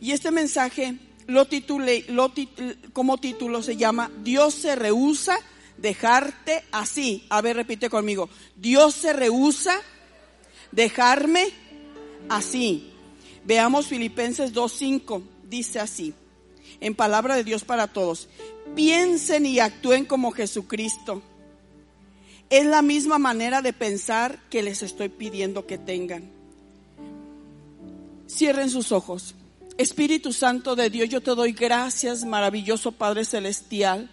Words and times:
Y 0.00 0.12
este 0.12 0.30
mensaje 0.30 0.96
lo 1.26 1.44
titulé, 1.46 2.04
lo 2.08 2.32
como 2.92 3.18
título 3.18 3.62
se 3.62 3.76
llama 3.76 4.10
Dios 4.22 4.54
se 4.54 4.74
rehúsa 4.76 5.38
dejarte 5.76 6.64
así. 6.72 7.26
A 7.30 7.40
ver, 7.40 7.56
repite 7.56 7.90
conmigo. 7.90 8.28
Dios 8.56 8.94
se 8.94 9.12
rehúsa 9.12 9.80
dejarme 10.72 11.48
así. 12.28 12.90
Veamos 13.44 13.86
Filipenses 13.86 14.52
2.5. 14.52 15.22
Dice 15.48 15.80
así, 15.80 16.12
en 16.80 16.94
palabra 16.94 17.34
de 17.34 17.44
Dios 17.44 17.64
para 17.64 17.86
todos. 17.86 18.28
Piensen 18.74 19.46
y 19.46 19.60
actúen 19.60 20.04
como 20.04 20.32
Jesucristo. 20.32 21.22
Es 22.50 22.66
la 22.66 22.82
misma 22.82 23.18
manera 23.18 23.62
de 23.62 23.72
pensar 23.72 24.38
que 24.50 24.62
les 24.62 24.82
estoy 24.82 25.08
pidiendo 25.08 25.66
que 25.66 25.78
tengan. 25.78 26.30
Cierren 28.28 28.70
sus 28.70 28.92
ojos. 28.92 29.34
Espíritu 29.78 30.32
Santo 30.32 30.74
de 30.74 30.90
Dios, 30.90 31.08
yo 31.08 31.20
te 31.20 31.30
doy 31.36 31.52
gracias, 31.52 32.24
maravilloso 32.24 32.90
Padre 32.90 33.24
Celestial. 33.24 34.10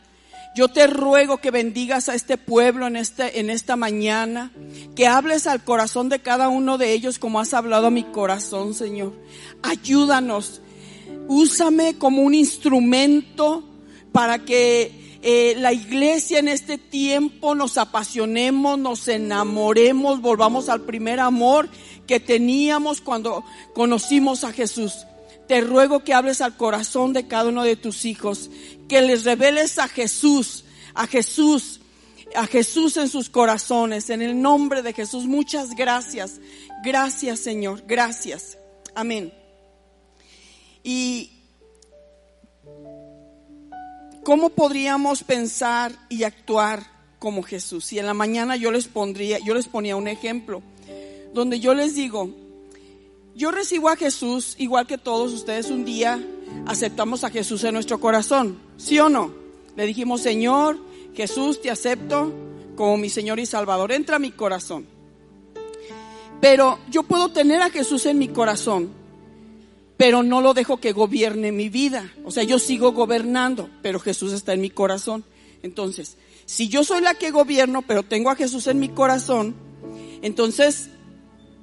Yo 0.56 0.68
te 0.68 0.86
ruego 0.86 1.38
que 1.38 1.50
bendigas 1.50 2.08
a 2.08 2.14
este 2.14 2.38
pueblo 2.38 2.86
en, 2.86 2.96
este, 2.96 3.40
en 3.40 3.50
esta 3.50 3.76
mañana, 3.76 4.52
que 4.96 5.08
hables 5.08 5.48
al 5.48 5.64
corazón 5.64 6.08
de 6.08 6.20
cada 6.20 6.50
uno 6.50 6.78
de 6.78 6.94
ellos 6.94 7.18
como 7.18 7.40
has 7.40 7.56
hablado 7.56 7.88
a 7.88 7.92
mi 7.92 8.04
corazón, 8.04 8.76
Señor. 8.76 9.14
Ayúdanos, 9.64 10.62
úsame 11.28 11.98
como 11.98 12.22
un 12.22 12.36
instrumento 12.36 13.68
para 14.12 14.46
que 14.46 15.18
eh, 15.24 15.56
la 15.58 15.74
iglesia 15.74 16.38
en 16.38 16.48
este 16.48 16.78
tiempo 16.78 17.56
nos 17.56 17.80
apasionemos, 17.80 18.78
nos 18.78 19.08
enamoremos, 19.08 20.22
volvamos 20.22 20.70
al 20.70 20.82
primer 20.82 21.20
amor 21.20 21.68
que 22.06 22.20
teníamos 22.20 23.02
cuando 23.02 23.44
conocimos 23.74 24.44
a 24.44 24.54
Jesús. 24.54 25.08
Te 25.48 25.62
ruego 25.62 26.04
que 26.04 26.14
hables 26.14 26.42
al 26.42 26.58
corazón 26.58 27.14
de 27.14 27.28
cada 27.28 27.50
uno 27.50 27.64
de 27.64 27.76
tus 27.76 28.06
hijos, 28.06 28.50
que 28.90 29.02
les 29.02 29.24
reveles 29.24 29.78
a 29.78 29.88
Jesús, 29.88 30.66
a 30.94 31.06
Jesús, 31.08 31.82
a 32.36 32.48
Jesús 32.48 32.98
en 32.98 33.10
sus 33.10 33.30
corazones. 33.30 34.10
En 34.10 34.22
el 34.22 34.42
nombre 34.42 34.82
de 34.82 34.94
Jesús, 34.94 35.26
muchas 35.26 35.76
gracias. 35.76 36.40
Gracias 36.84 37.40
Señor, 37.40 37.84
gracias. 37.88 38.58
Amén. 38.96 39.34
Y 40.84 41.32
¿cómo 44.24 44.50
podríamos 44.50 45.24
pensar 45.24 45.92
y 46.10 46.24
actuar 46.24 46.86
como 47.20 47.44
Jesús? 47.44 47.92
Y 47.94 48.00
en 48.00 48.06
la 48.06 48.14
mañana 48.14 48.56
yo 48.56 48.72
les 48.72 48.88
pondría, 48.88 49.40
yo 49.40 49.54
les 49.54 49.68
ponía 49.68 49.96
un 49.96 50.08
ejemplo, 50.08 50.62
donde 51.34 51.60
yo 51.60 51.74
les 51.74 51.96
digo, 51.96 52.45
yo 53.36 53.52
recibo 53.52 53.90
a 53.90 53.98
Jesús 53.98 54.56
igual 54.58 54.88
que 54.88 54.98
todos 54.98 55.34
ustedes 55.34 55.70
un 55.70 55.84
día 55.84 56.26
aceptamos 56.66 57.24
a 57.24 57.30
Jesús 57.30 57.64
en 57.66 57.74
nuestro 57.74 58.00
corazón, 58.00 58.58
¿sí 58.78 58.98
o 59.00 59.10
no? 59.10 59.34
Le 59.76 59.86
dijimos, 59.86 60.22
Señor, 60.22 60.80
Jesús, 61.14 61.62
te 61.62 61.70
acepto 61.70 62.34
como 62.76 62.98
mi 62.98 63.10
Señor 63.10 63.40
y 63.40 63.46
Salvador, 63.46 63.92
entra 63.92 64.16
a 64.16 64.20
mi 64.20 64.32
corazón. 64.32 64.88
Pero 66.40 66.80
yo 66.90 67.04
puedo 67.04 67.30
tener 67.30 67.62
a 67.62 67.70
Jesús 67.70 68.06
en 68.06 68.20
mi 68.20 68.30
corazón, 68.30 68.90
pero 69.98 70.24
no 70.24 70.42
lo 70.42 70.54
dejo 70.54 70.78
que 70.78 70.94
gobierne 70.94 71.52
mi 71.52 71.70
vida. 71.70 72.14
O 72.24 72.32
sea, 72.32 72.44
yo 72.44 72.58
sigo 72.58 72.94
gobernando, 72.94 73.70
pero 73.82 74.00
Jesús 74.00 74.32
está 74.34 74.54
en 74.54 74.62
mi 74.62 74.70
corazón. 74.70 75.26
Entonces, 75.64 76.18
si 76.46 76.70
yo 76.70 76.84
soy 76.84 77.02
la 77.02 77.16
que 77.16 77.32
gobierno, 77.32 77.82
pero 77.82 78.04
tengo 78.04 78.30
a 78.30 78.36
Jesús 78.36 78.68
en 78.68 78.80
mi 78.80 78.90
corazón, 78.90 79.56
entonces 80.22 80.90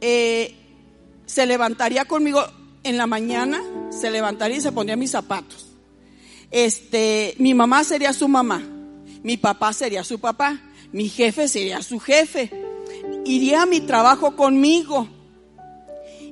eh, 0.01 0.62
se 1.33 1.47
levantaría 1.47 2.05
conmigo 2.05 2.45
en 2.85 2.99
la 2.99 3.07
mañana, 3.07 3.63
se 3.89 4.11
levantaría 4.11 4.59
y 4.59 4.61
se 4.61 4.71
pondría 4.71 4.97
mis 4.97 5.13
zapatos. 5.13 5.67
Este, 6.51 7.35
mi 7.39 7.55
mamá 7.55 7.85
sería 7.85 8.13
su 8.13 8.29
mamá, 8.29 8.63
mi 9.23 9.39
papá 9.39 9.73
sería 9.73 10.05
su 10.05 10.21
papá, 10.21 10.61
mi 10.93 11.09
jefe 11.09 11.49
sería 11.49 11.81
su 11.81 11.99
jefe. 12.01 12.51
Iría 13.25 13.63
a 13.63 13.67
mi 13.67 13.81
trabajo 13.81 14.37
conmigo. 14.37 15.09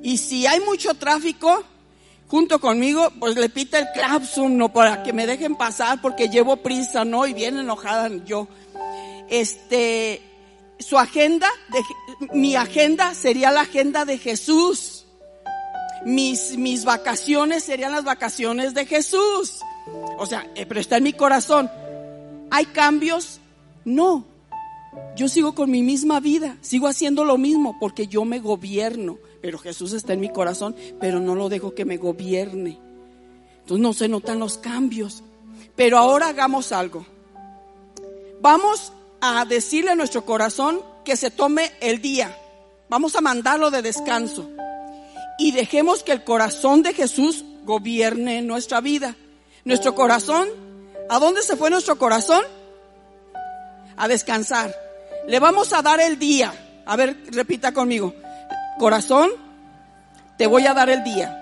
Y 0.03 0.17
si 0.19 0.45
hay 0.45 0.59
mucho 0.59 0.93
tráfico, 0.93 1.63
junto 2.27 2.59
conmigo, 2.59 3.11
pues 3.19 3.35
le 3.37 3.49
pita 3.49 3.79
el 3.79 3.87
clapsum, 3.95 4.55
no, 4.55 4.71
para 4.71 5.01
que 5.01 5.13
me 5.13 5.25
dejen 5.25 5.55
pasar 5.55 5.99
porque 5.99 6.29
llevo 6.29 6.57
prisa, 6.57 7.05
¿no? 7.05 7.25
Y 7.25 7.33
bien 7.33 7.57
enojada 7.57 8.07
yo. 8.23 8.47
Este, 9.29 10.21
su 10.81 10.97
agenda, 10.97 11.49
mi 12.33 12.55
agenda 12.55 13.13
sería 13.13 13.51
la 13.51 13.61
agenda 13.61 14.05
de 14.05 14.17
Jesús. 14.17 15.00
Mis, 16.05 16.57
mis 16.57 16.85
vacaciones 16.85 17.63
serían 17.63 17.91
las 17.91 18.03
vacaciones 18.03 18.73
de 18.73 18.85
Jesús. 18.85 19.59
O 20.17 20.25
sea, 20.25 20.49
eh, 20.55 20.65
pero 20.65 20.79
está 20.79 20.97
en 20.97 21.03
mi 21.03 21.13
corazón. 21.13 21.69
¿Hay 22.49 22.65
cambios? 22.65 23.39
No. 23.85 24.25
Yo 25.15 25.29
sigo 25.29 25.55
con 25.55 25.71
mi 25.71 25.83
misma 25.83 26.19
vida, 26.19 26.57
sigo 26.61 26.87
haciendo 26.87 27.23
lo 27.23 27.37
mismo 27.37 27.77
porque 27.79 28.07
yo 28.07 28.25
me 28.25 28.39
gobierno, 28.39 29.19
pero 29.41 29.57
Jesús 29.57 29.93
está 29.93 30.13
en 30.13 30.19
mi 30.19 30.29
corazón, 30.29 30.75
pero 30.99 31.19
no 31.19 31.33
lo 31.35 31.47
dejo 31.47 31.73
que 31.73 31.85
me 31.85 31.97
gobierne. 31.97 32.77
Entonces 33.59 33.81
no 33.81 33.93
se 33.93 34.07
notan 34.09 34.39
los 34.39 34.57
cambios. 34.57 35.23
Pero 35.75 35.97
ahora 35.97 36.27
hagamos 36.27 36.71
algo. 36.71 37.05
Vamos 38.41 38.91
a 39.21 39.45
decirle 39.45 39.91
a 39.91 39.95
nuestro 39.95 40.25
corazón 40.25 40.81
que 41.05 41.15
se 41.15 41.31
tome 41.31 41.71
el 41.79 42.01
día. 42.01 42.37
Vamos 42.89 43.15
a 43.15 43.21
mandarlo 43.21 43.71
de 43.71 43.81
descanso. 43.81 44.49
Y 45.41 45.49
dejemos 45.53 46.03
que 46.03 46.11
el 46.11 46.23
corazón 46.23 46.83
de 46.83 46.93
Jesús 46.93 47.43
gobierne 47.63 48.43
nuestra 48.43 48.79
vida. 48.79 49.15
Nuestro 49.65 49.95
corazón, 49.95 50.47
¿a 51.09 51.17
dónde 51.17 51.41
se 51.41 51.57
fue 51.57 51.71
nuestro 51.71 51.97
corazón? 51.97 52.45
A 53.97 54.07
descansar. 54.07 54.71
Le 55.27 55.39
vamos 55.39 55.73
a 55.73 55.81
dar 55.81 55.99
el 55.99 56.19
día. 56.19 56.53
A 56.85 56.95
ver, 56.95 57.23
repita 57.31 57.73
conmigo. 57.73 58.13
Corazón, 58.77 59.31
te 60.37 60.45
voy 60.45 60.67
a 60.67 60.75
dar 60.75 60.91
el 60.91 61.03
día. 61.03 61.35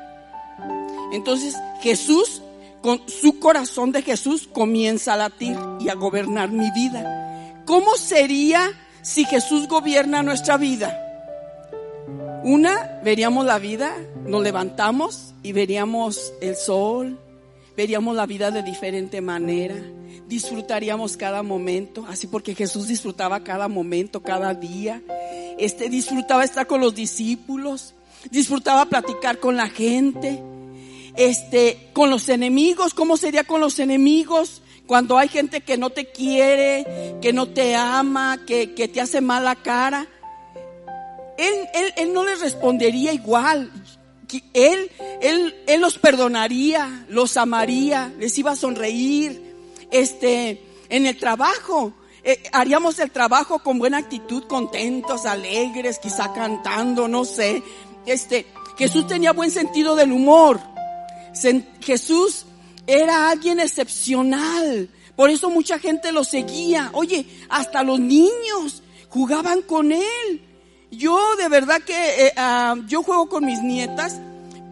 Entonces 1.11 1.57
Jesús, 1.81 2.41
con 2.81 3.01
su 3.05 3.37
corazón 3.37 3.91
de 3.91 4.01
Jesús, 4.01 4.47
comienza 4.47 5.15
a 5.15 5.17
latir 5.17 5.57
y 5.81 5.89
a 5.89 5.95
gobernar 5.95 6.51
mi 6.51 6.71
vida. 6.71 7.63
¿Cómo 7.65 7.97
sería 7.97 8.71
si 9.01 9.25
Jesús 9.25 9.67
gobierna 9.67 10.23
nuestra 10.23 10.55
vida? 10.55 11.08
Una, 12.43 13.01
veríamos 13.03 13.45
la 13.45 13.59
vida, 13.59 13.95
nos 14.25 14.41
levantamos 14.41 15.33
y 15.43 15.51
veríamos 15.51 16.33
el 16.41 16.55
sol, 16.55 17.19
veríamos 17.75 18.15
la 18.15 18.25
vida 18.25 18.51
de 18.51 18.63
diferente 18.63 19.21
manera, 19.21 19.75
disfrutaríamos 20.27 21.17
cada 21.17 21.43
momento, 21.43 22.05
así 22.07 22.27
porque 22.27 22.55
Jesús 22.55 22.87
disfrutaba 22.87 23.43
cada 23.43 23.67
momento, 23.67 24.21
cada 24.21 24.53
día. 24.53 25.01
Este 25.57 25.89
disfrutaba 25.89 26.43
estar 26.43 26.67
con 26.67 26.79
los 26.81 26.95
discípulos, 26.95 27.93
disfrutaba 28.31 28.85
platicar 28.85 29.39
con 29.39 29.57
la 29.57 29.67
gente, 29.67 30.41
este, 31.15 31.89
con 31.93 32.09
los 32.09 32.29
enemigos, 32.29 32.93
¿cómo 32.93 33.17
sería 33.17 33.43
con 33.43 33.59
los 33.59 33.79
enemigos? 33.79 34.61
Cuando 34.87 35.17
hay 35.17 35.27
gente 35.27 35.61
que 35.61 35.77
no 35.77 35.89
te 35.89 36.11
quiere, 36.11 37.17
que 37.21 37.33
no 37.33 37.47
te 37.47 37.75
ama, 37.75 38.39
que, 38.47 38.67
te 38.67 39.01
hace 39.01 39.21
mala 39.21 39.55
cara, 39.55 40.07
él, 41.39 41.67
él, 41.73 41.93
él 41.97 42.13
no 42.13 42.25
les 42.25 42.41
respondería 42.41 43.13
igual. 43.13 43.71
Él, 44.53 44.91
él, 45.21 45.55
él 45.65 45.81
los 45.81 45.97
perdonaría, 45.97 47.05
los 47.09 47.37
amaría, 47.37 48.13
les 48.19 48.37
iba 48.37 48.51
a 48.51 48.55
sonreír. 48.55 49.41
Este, 49.89 50.61
en 50.89 51.05
el 51.07 51.17
trabajo, 51.17 51.93
eh, 52.23 52.43
haríamos 52.51 52.99
el 52.99 53.09
trabajo 53.11 53.59
con 53.59 53.79
buena 53.79 53.97
actitud, 53.97 54.43
contentos, 54.43 55.25
alegres, 55.25 55.97
quizá 55.99 56.33
cantando, 56.33 57.07
no 57.07 57.25
sé. 57.25 57.63
Este, 58.05 58.45
Jesús 58.77 59.07
tenía 59.07 59.31
buen 59.31 59.51
sentido 59.51 59.95
del 59.95 60.11
humor. 60.11 60.59
Jesús 61.81 62.45
era 62.85 63.29
alguien 63.29 63.59
excepcional. 63.59 64.89
Por 65.15 65.29
eso 65.29 65.49
mucha 65.49 65.79
gente 65.79 66.11
lo 66.11 66.23
seguía. 66.23 66.91
Oye, 66.93 67.25
hasta 67.49 67.83
los 67.83 67.99
niños 67.99 68.83
jugaban 69.09 69.61
con 69.61 69.91
él. 69.91 70.48
Yo 70.91 71.35
de 71.37 71.49
verdad 71.49 71.81
que 71.81 72.27
eh, 72.27 72.33
ah, 72.35 72.75
yo 72.87 73.03
juego 73.03 73.29
con 73.29 73.45
mis 73.45 73.61
nietas, 73.61 74.19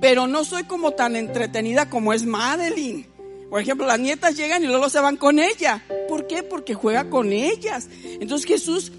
pero 0.02 0.28
no 0.28 0.44
soy 0.44 0.64
como 0.64 0.92
tan 0.92 1.16
entretenida 1.16 1.90
como 1.90 2.14
es 2.14 2.26
Madeline. 2.26 3.08
Por 3.50 3.62
ejemplo, 3.62 3.88
las 3.88 4.00
nietas 4.00 4.36
llegan 4.36 4.64
y 4.64 4.68
luego 4.68 4.90
se 4.90 5.00
van 5.00 5.16
con 5.16 5.40
ella. 5.40 5.84
¿Por 6.10 6.28
qué? 6.28 6.44
Porque 6.44 6.74
juega 6.74 7.10
con 7.10 7.32
ellas. 7.32 7.88
Entonces 8.20 8.46
Jesús, 8.48 8.92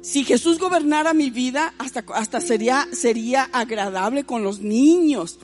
si 0.00 0.24
Jesús 0.24 0.58
gobernara 0.58 1.12
mi 1.12 1.30
vida, 1.30 1.74
hasta, 1.78 2.04
hasta 2.14 2.40
sería, 2.40 2.88
sería 2.92 3.44
agradable 3.52 4.24
con 4.24 4.42
los 4.42 4.60
niños. 4.60 5.38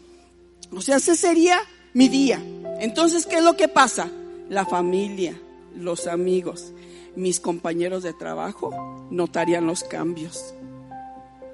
O 0.73 0.81
sea, 0.81 0.97
ese 0.97 1.17
sería 1.17 1.59
mi 1.93 2.09
día. 2.09 2.43
Entonces, 2.81 3.27
¿qué 3.27 3.37
es 3.37 3.45
lo 3.45 3.57
que 3.57 3.69
pasa? 3.69 4.11
La 4.49 4.65
familia, 4.65 5.39
los 5.77 6.07
amigos, 6.07 6.73
mis 7.17 7.39
compañeros 7.39 8.03
de 8.03 8.15
trabajo 8.15 9.07
notarían 9.11 9.67
los 9.67 9.85
cambios. 9.85 10.55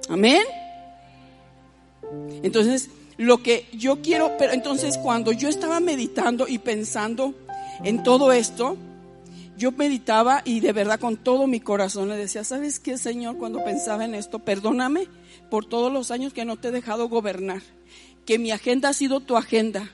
Amén. 0.09 0.43
Entonces, 2.43 2.89
lo 3.17 3.43
que 3.43 3.67
yo 3.73 4.01
quiero, 4.01 4.37
pero 4.37 4.53
entonces 4.53 4.97
cuando 4.97 5.31
yo 5.31 5.49
estaba 5.49 5.79
meditando 5.79 6.47
y 6.47 6.57
pensando 6.57 7.33
en 7.83 8.01
todo 8.01 8.31
esto, 8.31 8.77
yo 9.57 9.73
meditaba 9.73 10.41
y 10.45 10.61
de 10.61 10.71
verdad 10.71 10.99
con 10.99 11.17
todo 11.17 11.45
mi 11.45 11.59
corazón 11.59 12.07
le 12.07 12.15
decía, 12.15 12.43
¿sabes 12.43 12.79
qué, 12.79 12.97
Señor? 12.97 13.37
Cuando 13.37 13.63
pensaba 13.63 14.05
en 14.05 14.15
esto, 14.15 14.39
perdóname 14.39 15.07
por 15.51 15.65
todos 15.65 15.91
los 15.91 16.11
años 16.11 16.33
que 16.33 16.45
no 16.45 16.55
te 16.55 16.69
he 16.69 16.71
dejado 16.71 17.09
gobernar, 17.09 17.61
que 18.25 18.39
mi 18.39 18.51
agenda 18.51 18.89
ha 18.89 18.93
sido 18.93 19.19
tu 19.19 19.35
agenda, 19.35 19.91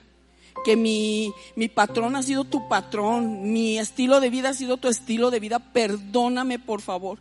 que 0.64 0.76
mi, 0.76 1.34
mi 1.56 1.68
patrón 1.68 2.16
ha 2.16 2.22
sido 2.22 2.44
tu 2.44 2.70
patrón, 2.70 3.52
mi 3.52 3.80
estilo 3.80 4.20
de 4.20 4.30
vida 4.30 4.50
ha 4.50 4.54
sido 4.54 4.78
tu 4.78 4.88
estilo 4.88 5.32
de 5.32 5.40
vida, 5.40 5.58
perdóname 5.58 6.60
por 6.60 6.82
favor. 6.82 7.18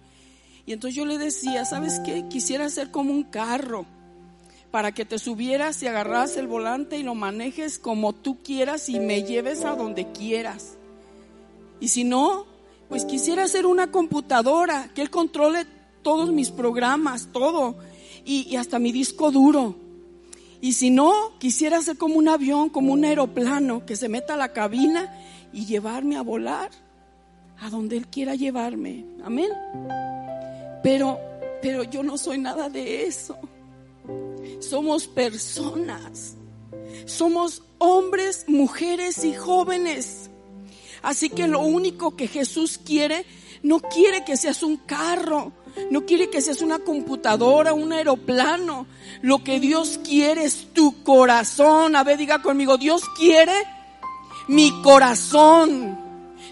Y 0.67 0.73
entonces 0.73 0.97
yo 0.97 1.05
le 1.05 1.19
decía, 1.19 1.65
¿sabes 1.65 2.01
qué? 2.01 2.27
Quisiera 2.29 2.69
ser 2.69 2.91
como 2.91 3.13
un 3.13 3.25
carro 3.25 3.87
para 4.71 4.93
que 4.93 5.05
te 5.05 5.19
subieras 5.19 5.83
y 5.83 5.87
agarras 5.87 6.37
el 6.37 6.47
volante 6.47 6.99
y 6.99 7.03
lo 7.03 7.15
manejes 7.15 7.79
como 7.79 8.13
tú 8.13 8.43
quieras 8.43 8.89
y 8.89 8.99
me 8.99 9.23
lleves 9.23 9.65
a 9.65 9.77
donde 9.77 10.11
quieras. 10.13 10.77
Y 11.81 11.89
si 11.89 12.05
no, 12.05 12.47
pues 12.89 13.05
quisiera 13.05 13.47
ser 13.47 13.67
una 13.67 13.91
computadora, 13.91 14.91
que 14.95 15.03
él 15.03 15.11
controle 15.11 15.67
todos 16.03 16.33
mis 16.33 16.51
programas, 16.51 17.29
todo, 17.33 17.77
y, 18.25 18.49
y 18.49 18.57
hasta 18.57 18.79
mi 18.79 18.91
disco 18.91 19.31
duro. 19.31 19.77
Y 20.61 20.73
si 20.73 20.91
no, 20.91 21.39
quisiera 21.39 21.83
ser 21.83 21.99
como 21.99 22.17
un 22.17 22.29
avión, 22.29 22.71
como 22.71 22.93
un 22.93 23.05
aeroplano, 23.05 23.85
que 23.85 23.97
se 23.97 24.09
meta 24.09 24.35
a 24.35 24.39
la 24.39 24.53
cabina 24.53 25.15
y 25.53 25.67
llevarme 25.67 26.17
a 26.17 26.23
volar 26.23 26.71
a 27.61 27.71
donde 27.71 27.97
Él 27.97 28.07
quiera 28.09 28.35
llevarme. 28.35 29.05
Amén. 29.23 29.51
Pero, 30.85 31.19
pero 31.63 31.83
yo 31.85 32.03
no 32.03 32.19
soy 32.19 32.37
nada 32.37 32.69
de 32.69 33.07
eso. 33.07 33.39
Somos 34.61 35.07
personas. 35.07 36.37
Somos 37.07 37.63
hombres, 37.79 38.45
mujeres 38.49 39.25
y 39.25 39.33
jóvenes. 39.33 40.29
Así 41.01 41.31
que 41.31 41.49
lo 41.49 41.61
único 41.61 42.17
que 42.17 42.29
Jesús 42.29 42.79
quiere, 42.79 43.25
no 43.63 43.81
quiere 43.81 44.27
que 44.27 44.37
seas 44.37 44.63
un 44.63 44.77
carro, 44.77 45.53
no 45.91 46.05
quiere 46.05 46.29
que 46.29 46.43
seas 46.43 46.61
una 46.61 46.79
computadora, 46.81 47.73
un 47.73 47.95
aeroplano. 47.95 48.87
Lo 49.23 49.43
que 49.43 49.61
Dios 49.61 49.99
quiere 50.05 50.45
es 50.45 50.69
tu 50.75 51.03
corazón. 51.03 51.97
A 51.97 52.05
ver, 52.05 52.19
diga 52.19 52.43
conmigo, 52.43 52.77
Dios 52.77 53.03
quiere 53.17 53.55
mi 54.49 54.71
corazón. 54.83 56.04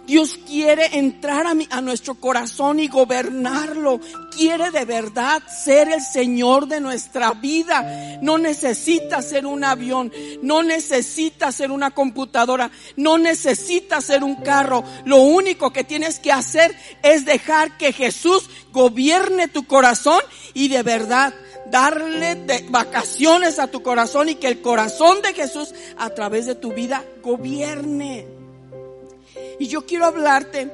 Dios 0.06 0.38
quiere 0.46 0.99
entrar 0.99 1.46
a, 1.46 1.54
a, 1.70 1.81
nuestro 1.81 2.16
corazón 2.16 2.81
y 2.81 2.88
gobernarlo. 2.88 4.00
Quiere 4.37 4.70
de 4.70 4.84
verdad 4.84 5.43
ser 5.46 5.88
el 5.88 6.02
Señor 6.02 6.66
de 6.66 6.81
nuestra 6.81 7.32
vida. 7.32 8.19
No 8.20 8.37
necesita 8.37 9.22
ser 9.22 9.46
un 9.46 9.62
avión, 9.62 10.12
no 10.43 10.62
necesita 10.62 11.52
ser 11.52 11.70
una 11.70 11.93
computadora, 11.93 12.70
no 12.96 13.16
necesita 13.16 14.00
ser 14.00 14.25
un 14.25 14.37
carro. 14.37 14.82
Lo 15.04 15.19
único 15.19 15.72
que 15.72 15.84
tienes 15.84 16.19
que 16.19 16.32
hacer 16.32 16.76
es 17.02 17.25
dejar 17.25 17.76
que 17.78 17.93
Jesús 17.93 18.50
gobierne 18.72 19.48
tu 19.48 19.66
corazón 19.66 20.20
y 20.52 20.69
de 20.69 20.82
verdad 20.82 21.32
darle 21.70 22.34
de 22.34 22.66
vacaciones 22.70 23.58
a 23.58 23.69
tu 23.69 23.82
corazón 23.82 24.28
y 24.28 24.34
que 24.34 24.48
el 24.48 24.60
corazón 24.60 25.22
de 25.22 25.32
Jesús 25.32 25.72
a 25.96 26.10
través 26.10 26.46
de 26.46 26.55
tu 26.55 26.72
vida 26.72 27.05
gobierne. 27.22 28.42
Y 29.58 29.69
yo 29.69 29.87
quiero 29.87 30.06
hablarte 30.06 30.70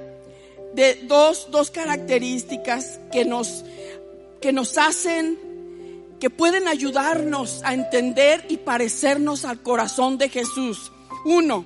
de 0.75 0.95
dos, 1.05 1.51
dos 1.51 1.71
características 1.71 3.01
que 3.13 3.25
nos, 3.25 3.65
que 4.41 4.53
nos 4.53 4.79
hacen, 4.79 5.39
que 6.21 6.31
pueden 6.31 6.69
ayudarnos 6.69 7.63
a 7.65 7.75
entender 7.75 8.45
y 8.49 8.59
parecernos 8.59 9.45
al 9.45 9.63
corazón 9.63 10.19
de 10.19 10.29
Jesús. 10.29 10.93
Uno, 11.25 11.65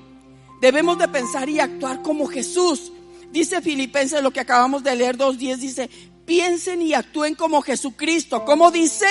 debemos 0.61 0.99
de 0.99 1.09
pensar 1.09 1.49
y 1.49 1.61
actuar 1.61 2.03
como 2.03 2.27
Jesús. 2.27 2.93
Dice 3.31 3.63
Filipenses 3.63 4.23
lo 4.23 4.31
que 4.31 4.41
acabamos 4.41 4.83
de 4.83 4.95
leer 4.95 5.17
2.10, 5.17 5.57
dice, 5.57 5.91
piensen 6.27 6.83
y 6.83 6.95
actúen 6.95 7.35
como 7.35 7.63
Jesucristo. 7.63 8.45
¿Cómo 8.45 8.71
dice? 8.71 9.07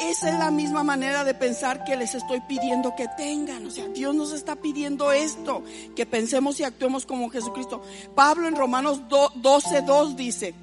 Esa 0.00 0.28
es 0.28 0.38
la 0.38 0.50
misma 0.50 0.84
manera 0.84 1.24
de 1.24 1.34
pensar 1.34 1.84
que 1.84 1.96
les 1.96 2.14
estoy 2.14 2.40
pidiendo 2.40 2.94
que 2.94 3.08
tengan. 3.16 3.66
O 3.66 3.70
sea, 3.70 3.88
Dios 3.88 4.14
nos 4.14 4.32
está 4.32 4.56
pidiendo 4.56 5.10
esto, 5.10 5.62
que 5.96 6.06
pensemos 6.06 6.60
y 6.60 6.64
actuemos 6.64 7.04
como 7.04 7.30
Jesucristo. 7.30 7.82
Pablo 8.14 8.46
en 8.46 8.54
Romanos 8.56 9.02
12.2 9.08 10.14
dice, 10.14 10.54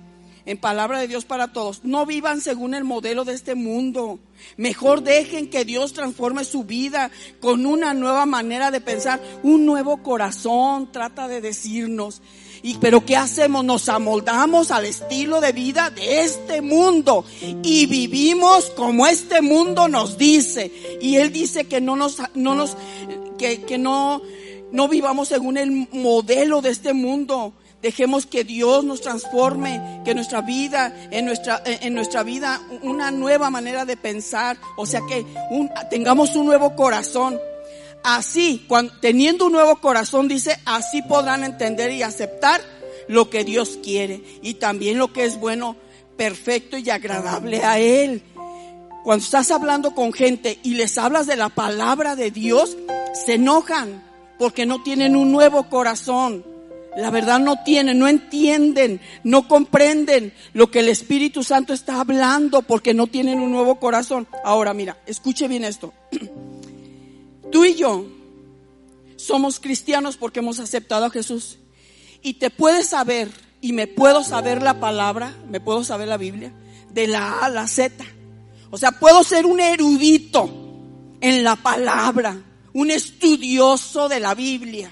en 0.46 0.58
palabra 0.58 1.00
de 1.00 1.08
Dios 1.08 1.26
para 1.26 1.52
todos, 1.52 1.82
no 1.84 2.06
vivan 2.06 2.42
según 2.42 2.76
el 2.76 2.84
modelo 2.84 3.26
de 3.26 3.34
este 3.34 3.56
mundo. 3.56 4.20
Mejor 4.58 5.02
dejen 5.02 5.50
que 5.50 5.66
Dios 5.66 5.94
transforme 5.94 6.44
su 6.44 6.64
vida 6.64 7.10
con 7.40 7.66
una 7.66 7.94
nueva 7.94 8.26
manera 8.26 8.70
de 8.70 8.82
pensar, 8.82 9.22
un 9.44 9.66
nuevo 9.66 10.04
corazón, 10.04 10.92
trata 10.92 11.28
de 11.28 11.42
decirnos. 11.42 12.22
Y, 12.62 12.76
pero 12.76 13.06
¿qué 13.06 13.16
hacemos? 13.16 13.64
Nos 13.64 13.90
amoldamos 13.90 14.72
al 14.72 14.86
estilo 14.86 15.42
de 15.42 15.52
vida 15.52 15.90
de 15.90 16.22
este 16.22 16.62
mundo 16.62 17.26
y 17.64 17.86
vivimos 17.86 18.72
como 18.72 19.06
este 19.08 19.42
mundo 19.42 19.88
nos 19.88 20.18
dice. 20.18 20.72
Y 21.02 21.18
Él 21.18 21.32
dice 21.32 21.66
que 21.66 21.82
no 21.82 21.96
nos, 21.96 22.22
no 22.34 22.56
nos, 22.56 22.76
que, 23.38 23.62
que 23.62 23.78
no, 23.78 24.22
no 24.72 24.88
vivamos 24.88 25.28
según 25.28 25.58
el 25.58 25.88
modelo 25.92 26.62
de 26.62 26.70
este 26.70 26.94
mundo. 26.94 27.54
Dejemos 27.82 28.26
que 28.26 28.44
Dios 28.44 28.84
nos 28.84 29.02
transforme, 29.02 30.02
que 30.04 30.16
nuestra 30.16 30.42
vida, 30.42 30.94
en 31.12 31.26
nuestra, 31.26 31.62
en 31.66 31.94
nuestra 31.94 32.24
vida, 32.24 32.60
una 32.82 33.12
nueva 33.12 33.50
manera 33.50 33.86
de 33.86 33.96
pensar, 33.96 34.58
o 34.76 34.86
sea 34.86 35.02
que 35.08 35.26
tengamos 35.90 36.36
un 36.36 36.48
nuevo 36.48 36.76
corazón. 36.76 37.40
Así, 38.04 38.66
cuando, 38.68 38.94
teniendo 39.02 39.46
un 39.46 39.52
nuevo 39.52 39.76
corazón, 39.78 40.28
dice, 40.28 40.60
así 40.66 41.02
podrán 41.04 41.44
entender 41.44 41.92
y 41.92 42.04
aceptar 42.04 42.62
lo 43.08 43.30
que 43.30 43.44
Dios 43.44 43.80
quiere 43.84 44.24
y 44.42 44.56
también 44.56 44.98
lo 44.98 45.14
que 45.14 45.26
es 45.26 45.40
bueno, 45.40 45.76
perfecto 46.18 46.78
y 46.78 46.90
agradable 46.90 47.64
a 47.64 47.80
Él. 47.80 48.24
Cuando 49.04 49.24
estás 49.24 49.52
hablando 49.52 49.94
con 49.94 50.14
gente 50.14 50.60
y 50.64 50.76
les 50.76 50.98
hablas 50.98 51.28
de 51.28 51.36
la 51.36 51.50
palabra 51.50 52.16
de 52.16 52.32
Dios, 52.32 52.76
se 53.14 53.36
enojan 53.36 54.04
porque 54.40 54.66
no 54.66 54.82
tienen 54.82 55.16
un 55.16 55.32
nuevo 55.32 55.70
corazón. 55.70 56.44
La 56.96 57.12
verdad 57.12 57.40
no 57.40 57.62
tienen, 57.64 58.00
no 58.00 58.08
entienden, 58.08 59.02
no 59.24 59.48
comprenden 59.48 60.34
lo 60.54 60.72
que 60.72 60.80
el 60.80 60.88
Espíritu 60.88 61.44
Santo 61.44 61.74
está 61.74 62.00
hablando 62.00 62.62
porque 62.62 62.94
no 62.94 63.08
tienen 63.08 63.42
un 63.42 63.52
nuevo 63.52 63.80
corazón. 63.80 64.28
Ahora 64.46 64.74
mira, 64.74 64.98
escuche 65.06 65.48
bien 65.48 65.66
esto. 65.66 65.94
Tú 67.52 67.66
y 67.66 67.76
yo 67.76 68.06
somos 69.18 69.60
cristianos 69.60 70.18
porque 70.18 70.40
hemos 70.40 70.60
aceptado 70.60 71.06
a 71.06 71.10
Jesús. 71.10 71.58
Y 72.22 72.36
te 72.36 72.50
puedes 72.50 72.88
saber, 72.88 73.30
y 73.60 73.74
me 73.74 73.88
puedo 73.88 74.24
saber 74.24 74.62
la 74.62 74.80
palabra, 74.80 75.36
me 75.50 75.60
puedo 75.60 75.84
saber 75.84 76.08
la 76.08 76.18
Biblia, 76.18 76.54
de 76.92 77.08
la 77.08 77.40
A 77.40 77.46
a 77.46 77.50
la 77.50 77.68
Z. 77.68 78.06
O 78.72 78.78
sea, 78.78 78.94
puedo 78.94 79.24
ser 79.24 79.46
un 79.46 79.60
erudito 79.60 80.50
en 81.22 81.44
la 81.44 81.56
palabra, 81.56 82.42
un 82.74 82.90
estudioso 82.90 84.08
de 84.08 84.20
la 84.20 84.34
Biblia. 84.34 84.92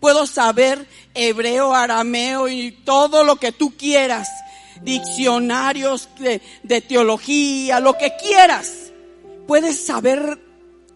Puedo 0.00 0.26
saber 0.26 0.86
hebreo, 1.14 1.74
arameo 1.74 2.48
y 2.48 2.70
todo 2.70 3.24
lo 3.24 3.36
que 3.36 3.52
tú 3.52 3.76
quieras. 3.76 4.28
Diccionarios 4.82 6.08
de, 6.18 6.80
teología, 6.80 7.80
lo 7.80 7.98
que 7.98 8.12
quieras. 8.20 8.92
Puedes 9.46 9.84
saber 9.84 10.38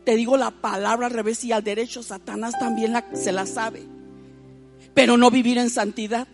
te 0.05 0.17
digo 0.17 0.37
la 0.37 0.51
palabra 0.51 1.07
al 1.07 1.13
revés 1.13 1.45
y 1.45 1.53
al 1.53 1.63
derecho, 1.63 2.03
Satanás 2.03 2.59
también 2.59 2.93
se 3.15 3.31
la 3.31 3.47
sabe. 3.47 3.85
Pero 4.95 5.17
no 5.17 5.31
vivir 5.31 5.59
en 5.59 5.71
santidad. 5.71 6.27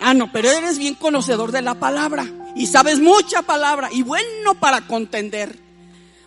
Ah, 0.00 0.14
no, 0.14 0.32
pero 0.32 0.50
eres 0.50 0.78
bien 0.78 0.94
conocedor 0.94 1.52
de 1.52 1.62
la 1.62 1.74
palabra 1.74 2.26
y 2.56 2.66
sabes 2.66 2.98
mucha 2.98 3.42
palabra 3.42 3.90
y 3.92 4.02
bueno 4.02 4.54
para 4.58 4.86
contender. 4.86 5.56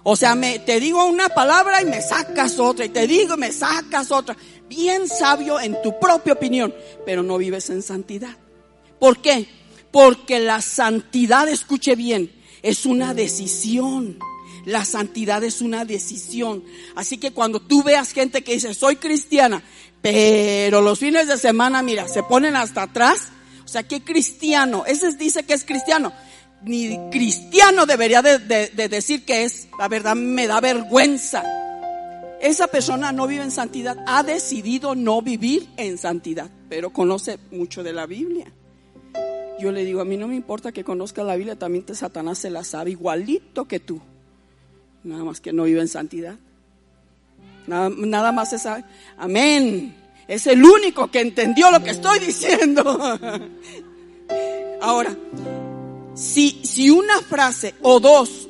O 0.04 0.16
sea, 0.16 0.36
me, 0.36 0.60
te 0.60 0.80
digo 0.80 1.06
una 1.06 1.30
palabra 1.30 1.82
y 1.82 1.86
me 1.86 2.02
sacas 2.02 2.60
otra 2.60 2.86
y 2.86 2.90
te 2.90 3.08
digo 3.08 3.36
y 3.36 3.40
me 3.40 3.52
sacas 3.52 4.12
otra. 4.12 4.36
Bien 4.68 5.08
sabio 5.08 5.60
en 5.60 5.82
tu 5.82 6.00
propia 6.00 6.34
opinión, 6.34 6.74
pero 7.06 7.24
no 7.24 7.38
vives 7.38 7.70
en 7.70 7.82
santidad. 7.82 8.38
¿Por 9.00 9.22
qué? 9.22 9.48
Porque 9.92 10.40
la 10.40 10.62
santidad, 10.62 11.48
escuche 11.48 11.96
bien, 11.96 12.32
es 12.62 12.86
una 12.86 13.14
decisión. 13.14 14.18
La 14.66 14.86
santidad 14.86 15.44
es 15.44 15.62
una 15.62 15.84
decisión. 15.86 16.64
Así 16.96 17.18
que 17.18 17.32
cuando 17.32 17.60
tú 17.60 17.84
veas 17.84 18.14
gente 18.14 18.44
que 18.44 18.54
dice, 18.54 18.74
soy 18.74 18.96
cristiana, 18.96 19.62
pero 20.02 20.82
los 20.82 21.00
fines 21.00 21.28
de 21.28 21.38
semana, 21.38 21.82
mira, 21.82 22.08
se 22.08 22.24
ponen 22.24 22.56
hasta 22.56 22.84
atrás. 22.84 23.30
O 23.66 23.68
sea, 23.68 23.84
¿qué 23.84 24.04
cristiano? 24.04 24.86
Ese 24.88 25.16
dice 25.16 25.44
que 25.44 25.54
es 25.54 25.66
cristiano. 25.66 26.14
Ni 26.64 26.98
cristiano 27.12 27.86
debería 27.86 28.22
de, 28.22 28.40
de 28.40 28.90
decir 28.90 29.26
que 29.26 29.44
es. 29.44 29.68
La 29.78 29.90
verdad 29.90 30.16
me 30.16 30.48
da 30.48 30.62
vergüenza. 30.62 31.44
Esa 32.44 32.68
persona 32.68 33.14
no 33.14 33.26
vive 33.26 33.42
en 33.42 33.52
santidad. 33.52 34.04
Ha 34.06 34.22
decidido 34.22 34.96
no 34.96 35.22
vivir 35.22 35.70
en 35.78 35.98
santidad, 35.98 36.52
pero 36.68 36.90
conoce 36.90 37.40
mucho 37.52 37.84
de 37.84 37.94
la 37.94 38.06
Biblia. 38.06 38.52
Yo 39.62 39.72
le 39.72 39.86
digo, 39.86 40.02
a 40.02 40.06
mí 40.06 40.18
no 40.18 40.28
me 40.28 40.36
importa 40.36 40.74
que 40.74 40.84
conozca 40.84 41.24
la 41.24 41.38
Biblia, 41.38 41.58
también 41.58 41.86
Satanás 41.96 42.40
se 42.40 42.50
la 42.50 42.66
sabe 42.66 42.92
igualito 42.92 43.64
que 43.64 43.80
tú. 43.80 44.02
Nada 45.06 45.24
más 45.24 45.40
que 45.40 45.54
no 45.54 45.64
vive 45.64 45.80
en 45.80 45.88
santidad. 45.88 46.36
Nada, 47.66 47.90
nada 47.96 48.34
más 48.34 48.62
sabe. 48.62 48.84
Amén. 49.18 49.96
Es 50.28 50.46
el 50.46 50.66
único 50.66 51.10
que 51.10 51.22
entendió 51.22 51.72
lo 51.72 51.82
que 51.82 51.92
estoy 51.92 52.20
diciendo. 52.20 52.84
Ahora, 54.82 55.16
si, 56.14 56.60
si 56.66 56.90
una 56.90 57.22
frase 57.22 57.74
o 57.84 58.02
dos 58.02 58.43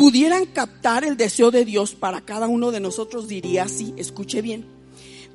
pudieran 0.00 0.46
captar 0.46 1.04
el 1.04 1.18
deseo 1.18 1.50
de 1.50 1.66
Dios 1.66 1.94
para 1.94 2.22
cada 2.22 2.48
uno 2.48 2.70
de 2.70 2.80
nosotros, 2.80 3.28
diría 3.28 3.64
así, 3.64 3.92
escuche 3.98 4.40
bien. 4.40 4.64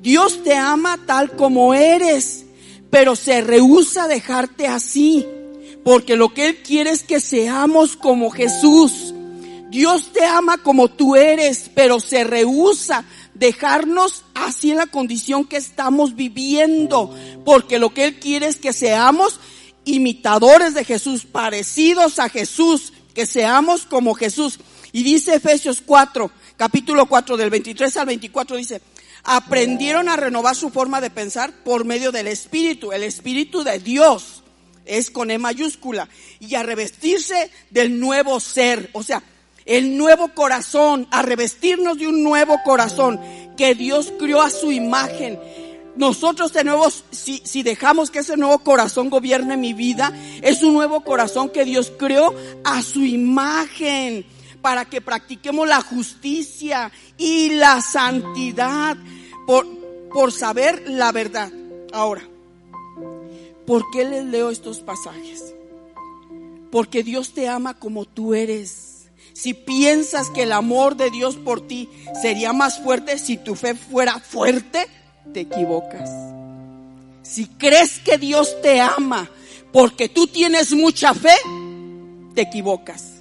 Dios 0.01 0.41
te 0.43 0.55
ama 0.55 0.99
tal 1.05 1.35
como 1.35 1.75
eres, 1.75 2.47
pero 2.89 3.15
se 3.15 3.41
rehúsa 3.41 4.07
dejarte 4.07 4.65
así, 4.65 5.23
porque 5.83 6.15
lo 6.15 6.33
que 6.33 6.47
Él 6.47 6.63
quiere 6.63 6.89
es 6.89 7.03
que 7.03 7.19
seamos 7.19 7.95
como 7.95 8.31
Jesús. 8.31 9.13
Dios 9.69 10.11
te 10.11 10.25
ama 10.25 10.57
como 10.57 10.87
tú 10.87 11.15
eres, 11.15 11.69
pero 11.75 11.99
se 11.99 12.23
rehúsa 12.23 13.05
dejarnos 13.35 14.23
así 14.33 14.71
en 14.71 14.77
la 14.77 14.87
condición 14.87 15.45
que 15.45 15.57
estamos 15.57 16.15
viviendo, 16.15 17.13
porque 17.45 17.77
lo 17.77 17.93
que 17.93 18.05
Él 18.05 18.19
quiere 18.19 18.47
es 18.47 18.55
que 18.55 18.73
seamos 18.73 19.39
imitadores 19.83 20.73
de 20.73 20.83
Jesús, 20.83 21.23
parecidos 21.23 22.17
a 22.17 22.29
Jesús, 22.29 22.93
que 23.15 23.25
seamos 23.25 23.85
como 23.87 24.13
Jesús. 24.13 24.59
Y 24.91 25.01
dice 25.01 25.35
Efesios 25.35 25.81
4, 25.83 26.29
capítulo 26.57 27.07
4 27.07 27.37
del 27.37 27.49
23 27.49 27.97
al 27.97 28.05
24, 28.05 28.57
dice, 28.57 28.81
aprendieron 29.23 30.07
a 30.07 30.15
renovar 30.15 30.55
su 30.55 30.69
forma 30.69 31.01
de 31.01 31.09
pensar 31.09 31.51
por 31.63 31.85
medio 31.85 32.11
del 32.11 32.27
Espíritu, 32.27 32.91
el 32.91 33.01
Espíritu 33.01 33.63
de 33.63 33.79
Dios, 33.79 34.43
es 34.85 35.09
con 35.09 35.31
E 35.31 35.39
mayúscula, 35.39 36.07
y 36.39 36.53
a 36.53 36.63
revestirse 36.63 37.49
del 37.71 37.99
nuevo 37.99 38.39
ser, 38.39 38.91
o 38.93 39.01
sea, 39.01 39.23
el 39.65 39.97
nuevo 39.97 40.27
corazón, 40.35 41.07
a 41.09 41.23
revestirnos 41.23 41.97
de 41.97 42.07
un 42.07 42.21
nuevo 42.21 42.59
corazón 42.63 43.19
que 43.57 43.73
Dios 43.73 44.13
crió 44.19 44.43
a 44.43 44.51
su 44.51 44.71
imagen. 44.71 45.39
Nosotros 45.95 46.51
tenemos, 46.51 47.05
si, 47.11 47.41
si 47.45 47.63
dejamos 47.63 48.11
que 48.11 48.19
ese 48.19 48.35
nuevo 48.35 48.59
corazón 48.59 49.09
gobierne 49.09 49.55
mi 49.55 49.73
vida, 49.73 50.13
es 50.41 50.61
un 50.61 50.73
nuevo 50.73 51.01
corazón 51.01 51.49
que 51.49 51.63
Dios 51.63 51.91
creó 51.97 52.33
a 52.63 52.81
su 52.81 53.03
imagen 53.03 54.25
para 54.61 54.85
que 54.85 54.99
practiquemos 54.99 55.67
la 55.67 55.81
justicia 55.81 56.91
y 57.17 57.51
la 57.51 57.81
santidad 57.81 58.97
por, 59.47 59.65
por 60.11 60.31
saber 60.31 60.83
la 60.87 61.11
verdad. 61.11 61.51
Ahora, 61.93 62.23
¿por 63.65 63.89
qué 63.91 64.03
les 64.05 64.25
leo 64.25 64.49
estos 64.49 64.79
pasajes? 64.79 65.53
Porque 66.71 67.03
Dios 67.03 67.33
te 67.33 67.47
ama 67.47 67.75
como 67.75 68.05
tú 68.05 68.33
eres. 68.33 69.07
Si 69.31 69.53
piensas 69.53 70.29
que 70.29 70.43
el 70.43 70.51
amor 70.51 70.97
de 70.97 71.11
Dios 71.11 71.35
por 71.35 71.61
ti 71.61 71.89
sería 72.21 72.51
más 72.51 72.79
fuerte 72.79 73.17
si 73.17 73.37
tu 73.37 73.55
fe 73.55 73.75
fuera 73.75 74.19
fuerte, 74.19 74.87
te 75.33 75.41
equivocas. 75.41 76.09
Si 77.23 77.47
crees 77.47 77.99
que 77.99 78.17
Dios 78.17 78.61
te 78.61 78.79
ama 78.79 79.29
porque 79.71 80.09
tú 80.09 80.27
tienes 80.27 80.73
mucha 80.73 81.13
fe, 81.13 81.35
te 82.33 82.41
equivocas. 82.41 83.15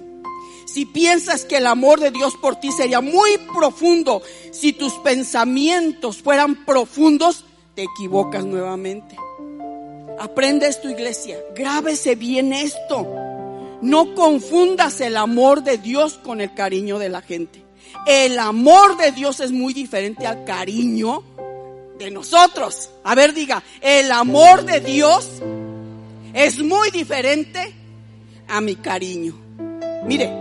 Si 0.65 0.85
piensas 0.85 1.45
que 1.45 1.57
el 1.57 1.67
amor 1.67 1.99
de 1.99 2.11
Dios 2.11 2.35
por 2.41 2.57
ti 2.57 2.71
sería 2.71 3.01
muy 3.01 3.37
profundo, 3.53 4.21
si 4.51 4.73
tus 4.73 4.93
pensamientos 4.95 6.17
fueran 6.17 6.65
profundos, 6.65 7.45
te 7.75 7.83
equivocas 7.83 8.43
nuevamente. 8.45 9.15
Aprende 10.19 10.67
esto, 10.67 10.89
iglesia. 10.89 11.37
Grábese 11.55 12.15
bien 12.15 12.53
esto. 12.53 13.07
No 13.81 14.15
confundas 14.15 15.01
el 15.01 15.17
amor 15.17 15.63
de 15.63 15.77
Dios 15.77 16.19
con 16.23 16.41
el 16.41 16.53
cariño 16.53 16.99
de 16.99 17.09
la 17.09 17.21
gente. 17.21 17.63
El 18.07 18.39
amor 18.39 18.97
de 18.97 19.11
Dios 19.11 19.39
es 19.39 19.51
muy 19.51 19.73
diferente 19.73 20.25
al 20.25 20.45
cariño 20.45 21.23
de 21.97 22.11
nosotros. 22.11 22.89
A 23.03 23.15
ver, 23.15 23.33
diga, 23.33 23.63
el 23.81 24.11
amor 24.11 24.63
de 24.65 24.79
Dios 24.79 25.29
es 26.33 26.59
muy 26.59 26.91
diferente 26.91 27.73
a 28.47 28.61
mi 28.61 28.75
cariño. 28.75 29.35
Mire, 30.05 30.31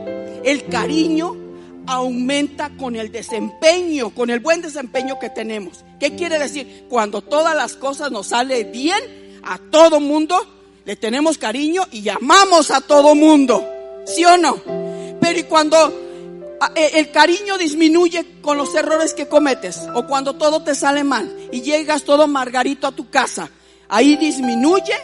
el 0.45 0.67
cariño 0.67 1.37
aumenta 1.87 2.71
con 2.71 2.97
el 2.97 3.13
desempeño, 3.13 4.11
con 4.11 4.31
el 4.31 4.41
buen 4.41 4.63
desempeño 4.63 5.19
que 5.19 5.31
tenemos. 5.31 5.85
¿Qué 6.01 6.15
quiere 6.17 6.39
decir? 6.39 6.87
Cuando 6.89 7.23
todas 7.23 7.55
las 7.55 7.75
cosas 7.75 8.11
nos 8.11 8.29
salen 8.29 8.73
bien, 8.73 9.41
a 9.43 9.59
todo 9.59 10.01
mundo 10.01 10.37
le 10.85 10.97
tenemos 10.97 11.39
cariño 11.39 11.87
y 11.91 12.03
llamamos 12.03 12.71
a 12.71 12.81
todo 12.81 13.15
mundo. 13.15 13.65
¿Sí 14.07 14.25
o 14.25 14.37
no? 14.37 14.57
Pero 15.21 15.39
y 15.39 15.45
cuando 15.45 16.04
el 16.75 17.11
cariño 17.11 17.59
disminuye 17.59 18.41
con 18.41 18.57
los 18.57 18.75
errores 18.75 19.15
que 19.15 19.29
cometes 19.29 19.83
o 19.95 20.07
cuando 20.07 20.35
todo 20.35 20.63
te 20.63 20.75
sale 20.75 21.05
mal 21.05 21.49
y 21.53 21.63
llegas 21.63 22.05
todo 22.05 22.27
margarito 22.27 22.87
a 22.87 22.93
tu 22.93 23.11
casa, 23.11 23.51
ahí 23.89 24.17
disminuye 24.17 24.95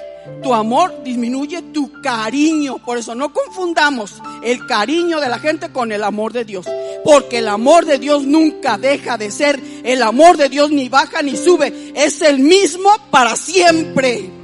tu 0.42 0.54
amor, 0.54 1.02
disminuye 1.02 1.62
tu 1.62 1.90
cariño. 2.02 2.78
Por 2.78 2.98
eso 2.98 3.14
no 3.14 3.32
confundamos 3.32 4.22
el 4.42 4.66
cariño 4.66 5.20
de 5.20 5.28
la 5.28 5.38
gente 5.38 5.70
con 5.70 5.92
el 5.92 6.04
amor 6.04 6.32
de 6.32 6.44
Dios. 6.44 6.66
Porque 7.04 7.38
el 7.38 7.48
amor 7.48 7.86
de 7.86 7.98
Dios 7.98 8.24
nunca 8.24 8.78
deja 8.78 9.16
de 9.16 9.30
ser. 9.30 9.60
El 9.84 10.02
amor 10.02 10.36
de 10.36 10.48
Dios 10.48 10.70
ni 10.70 10.88
baja 10.88 11.22
ni 11.22 11.36
sube. 11.36 11.92
Es 11.94 12.22
el 12.22 12.38
mismo 12.38 12.90
para 13.10 13.36
siempre. 13.36 14.39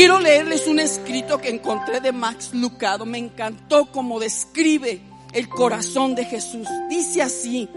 Quiero 0.00 0.18
leerles 0.18 0.66
un 0.66 0.80
escrito 0.80 1.36
que 1.42 1.50
encontré 1.50 2.00
de 2.00 2.10
Max 2.10 2.54
Lucado. 2.54 3.04
Me 3.04 3.18
encantó 3.18 3.84
cómo 3.92 4.18
describe 4.18 5.02
el 5.34 5.46
corazón 5.50 6.14
de 6.14 6.24
Jesús. 6.24 6.66
Dice 6.88 7.20
así, 7.20 7.68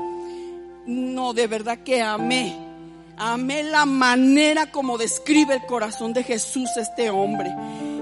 no, 0.85 1.33
de 1.33 1.47
verdad 1.47 1.79
que 1.79 2.01
amé. 2.01 2.57
Amé 3.17 3.63
la 3.63 3.85
manera 3.85 4.71
como 4.71 4.97
describe 4.97 5.55
el 5.55 5.65
corazón 5.65 6.13
de 6.13 6.23
Jesús 6.23 6.69
este 6.77 7.09
hombre. 7.09 7.53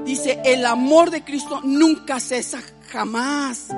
Dice, 0.05 0.39
el 0.45 0.67
amor 0.67 1.09
de 1.09 1.23
Cristo 1.23 1.59
nunca 1.63 2.19
cesa 2.19 2.61
jamás. 2.91 3.69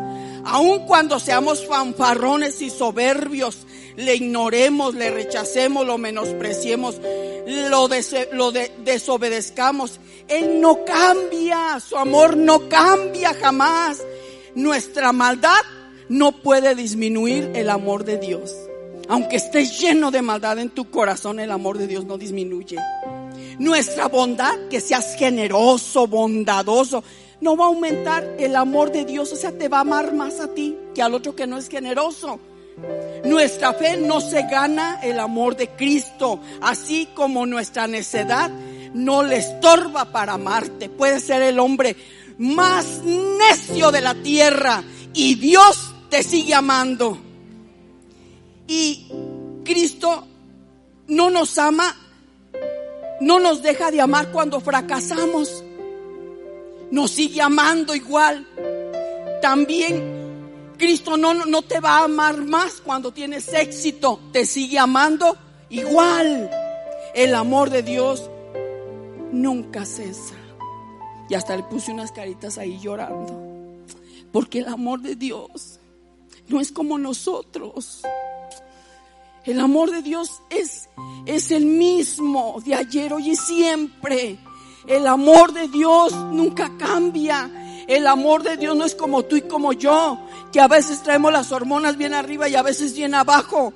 Aun 0.43 0.85
cuando 0.85 1.21
seamos 1.21 1.65
fanfarrones 1.65 2.61
y 2.61 2.69
soberbios, 2.69 3.65
le 3.95 4.15
ignoremos, 4.15 4.95
le 4.95 5.11
rechacemos, 5.11 5.85
lo 5.85 5.97
menospreciemos, 5.97 6.99
lo, 7.45 7.87
desobedezcamos. 8.83 9.99
Él 10.27 10.61
no 10.61 10.83
cambia, 10.85 11.79
su 11.79 11.97
amor 11.97 12.37
no 12.37 12.69
cambia 12.69 13.33
jamás. 13.33 14.01
Nuestra 14.55 15.11
maldad 15.11 15.61
no 16.09 16.31
puede 16.31 16.75
disminuir 16.75 17.51
el 17.55 17.69
amor 17.69 18.03
de 18.03 18.17
Dios. 18.17 18.55
Aunque 19.09 19.35
estés 19.35 19.79
lleno 19.79 20.11
de 20.11 20.21
maldad 20.21 20.59
en 20.59 20.69
tu 20.69 20.89
corazón, 20.89 21.39
el 21.39 21.51
amor 21.51 21.77
de 21.77 21.87
Dios 21.87 22.05
no 22.05 22.17
disminuye. 22.17 22.77
Nuestra 23.59 24.07
bondad, 24.07 24.67
que 24.69 24.79
seas 24.79 25.15
generoso, 25.15 26.07
bondadoso, 26.07 27.03
no 27.41 27.57
va 27.57 27.65
a 27.65 27.67
aumentar 27.67 28.35
el 28.39 28.55
amor 28.55 28.91
de 28.91 29.03
Dios. 29.03 29.31
O 29.33 29.35
sea, 29.35 29.51
te 29.51 29.67
va 29.67 29.79
a 29.79 29.81
amar 29.81 30.13
más 30.13 30.39
a 30.39 30.53
ti 30.53 30.77
que 30.95 31.01
al 31.01 31.13
otro 31.13 31.35
que 31.35 31.45
no 31.45 31.57
es 31.57 31.67
generoso. 31.67 32.39
Nuestra 33.23 33.73
fe 33.73 33.97
no 33.97 34.19
se 34.19 34.43
gana 34.43 34.99
el 35.01 35.19
amor 35.19 35.55
de 35.55 35.69
Cristo, 35.69 36.41
así 36.61 37.07
como 37.13 37.45
nuestra 37.45 37.87
necedad 37.87 38.51
no 38.93 39.23
le 39.23 39.37
estorba 39.37 40.11
para 40.11 40.33
amarte. 40.33 40.89
Puede 40.89 41.19
ser 41.19 41.41
el 41.41 41.59
hombre 41.59 41.95
más 42.37 43.01
necio 43.03 43.91
de 43.91 44.01
la 44.01 44.15
tierra 44.15 44.83
y 45.13 45.35
Dios 45.35 45.93
te 46.09 46.23
sigue 46.23 46.53
amando. 46.53 47.17
Y 48.67 49.07
Cristo 49.63 50.27
no 51.07 51.29
nos 51.29 51.57
ama, 51.57 51.95
no 53.21 53.39
nos 53.39 53.61
deja 53.61 53.91
de 53.91 54.01
amar 54.01 54.31
cuando 54.31 54.59
fracasamos. 54.59 55.63
Nos 56.91 57.11
sigue 57.11 57.41
amando 57.41 57.95
igual. 57.95 58.47
También 59.41 60.12
Cristo 60.77 61.17
no, 61.17 61.33
no 61.33 61.61
te 61.61 61.79
va 61.79 61.99
a 61.99 62.03
amar 62.05 62.43
más 62.43 62.81
cuando 62.83 63.11
tienes 63.11 63.51
éxito. 63.53 64.19
Te 64.31 64.45
sigue 64.45 64.79
amando 64.79 65.37
igual. 65.69 66.49
El 67.13 67.35
amor 67.35 67.69
de 67.69 67.83
Dios 67.83 68.29
nunca 69.31 69.85
cesa. 69.85 70.35
Y 71.29 71.35
hasta 71.35 71.55
le 71.55 71.63
puse 71.63 71.91
unas 71.91 72.11
caritas 72.11 72.57
ahí 72.57 72.79
llorando. 72.79 73.41
Porque 74.31 74.59
el 74.59 74.67
amor 74.67 75.01
de 75.01 75.15
Dios 75.15 75.79
no 76.47 76.59
es 76.59 76.71
como 76.71 76.97
nosotros. 76.97 78.01
El 79.45 79.59
amor 79.59 79.91
de 79.91 80.01
Dios 80.01 80.41
es, 80.49 80.89
es 81.25 81.51
el 81.51 81.65
mismo 81.65 82.61
de 82.65 82.75
ayer, 82.75 83.13
hoy 83.13 83.31
y 83.31 83.35
siempre. 83.35 84.37
El 84.87 85.07
amor 85.07 85.53
de 85.53 85.67
Dios 85.67 86.13
nunca 86.13 86.71
cambia. 86.77 87.49
El 87.87 88.07
amor 88.07 88.43
de 88.43 88.57
Dios 88.57 88.75
no 88.75 88.85
es 88.85 88.95
como 88.95 89.23
tú 89.23 89.35
y 89.35 89.41
como 89.41 89.73
yo, 89.73 90.19
que 90.51 90.61
a 90.61 90.67
veces 90.67 91.03
traemos 91.03 91.31
las 91.33 91.51
hormonas 91.51 91.97
bien 91.97 92.13
arriba 92.13 92.47
y 92.47 92.55
a 92.55 92.61
veces 92.61 92.95
bien 92.95 93.13
abajo. 93.13 93.73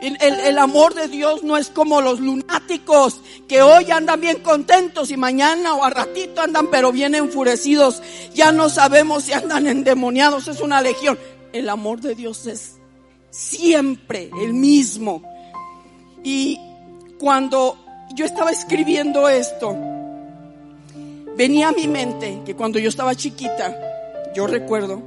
El, 0.00 0.58
amor 0.58 0.92
de 0.94 1.08
Dios 1.08 1.42
no 1.42 1.56
es 1.56 1.68
como 1.68 2.02
los 2.02 2.20
lunáticos 2.20 3.20
que 3.48 3.62
hoy 3.62 3.90
andan 3.90 4.20
bien 4.20 4.40
contentos 4.40 5.10
y 5.10 5.16
mañana 5.16 5.74
o 5.74 5.84
a 5.84 5.90
ratito 5.90 6.42
andan 6.42 6.68
pero 6.70 6.92
bien 6.92 7.14
enfurecidos. 7.14 8.02
Ya 8.34 8.52
no 8.52 8.68
sabemos 8.68 9.24
si 9.24 9.32
andan 9.32 9.66
endemoniados, 9.66 10.48
es 10.48 10.60
una 10.60 10.82
legión. 10.82 11.18
El 11.52 11.70
amor 11.70 12.02
de 12.02 12.14
Dios 12.14 12.46
es 12.46 12.76
siempre 13.30 14.30
el 14.42 14.52
mismo. 14.52 15.22
Y 16.22 16.60
cuando 17.18 17.78
yo 18.14 18.26
estaba 18.26 18.50
escribiendo 18.50 19.28
esto, 19.28 19.74
venía 21.36 21.68
a 21.68 21.72
mi 21.72 21.86
mente 21.86 22.42
que 22.44 22.54
cuando 22.54 22.78
yo 22.78 22.88
estaba 22.88 23.14
chiquita, 23.14 23.76
yo 24.34 24.46
recuerdo 24.46 25.02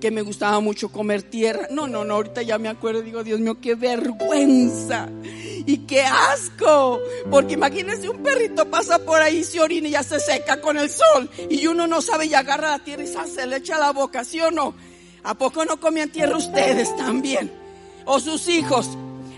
que 0.00 0.10
me 0.10 0.22
gustaba 0.22 0.58
mucho 0.60 0.88
comer 0.88 1.22
tierra. 1.22 1.68
No, 1.70 1.86
no, 1.86 2.04
no, 2.04 2.14
ahorita 2.14 2.42
ya 2.42 2.58
me 2.58 2.68
acuerdo, 2.68 3.02
digo, 3.02 3.22
Dios 3.22 3.38
mío, 3.38 3.60
qué 3.60 3.76
vergüenza 3.76 5.08
y 5.64 5.78
qué 5.78 6.02
asco. 6.02 7.00
Porque 7.30 7.54
imagínense, 7.54 8.08
un 8.08 8.22
perrito 8.22 8.68
pasa 8.68 8.98
por 8.98 9.20
ahí, 9.20 9.44
se 9.44 9.60
orina 9.60 9.86
y 9.86 9.92
ya 9.92 10.02
se 10.02 10.18
seca 10.18 10.60
con 10.60 10.76
el 10.76 10.90
sol. 10.90 11.30
Y 11.48 11.66
uno 11.68 11.86
no 11.86 12.02
sabe 12.02 12.26
y 12.26 12.34
agarra 12.34 12.70
la 12.70 12.78
tierra 12.80 13.04
y 13.04 13.06
se 13.06 13.46
le 13.46 13.58
echa 13.58 13.78
la 13.78 13.92
boca, 13.92 14.24
¿sí 14.24 14.40
o 14.40 14.50
no? 14.50 14.74
¿A 15.22 15.34
poco 15.34 15.64
no 15.64 15.78
comían 15.78 16.10
tierra 16.10 16.36
ustedes 16.36 16.96
también? 16.96 17.52
O 18.04 18.18
sus 18.18 18.48
hijos. 18.48 18.90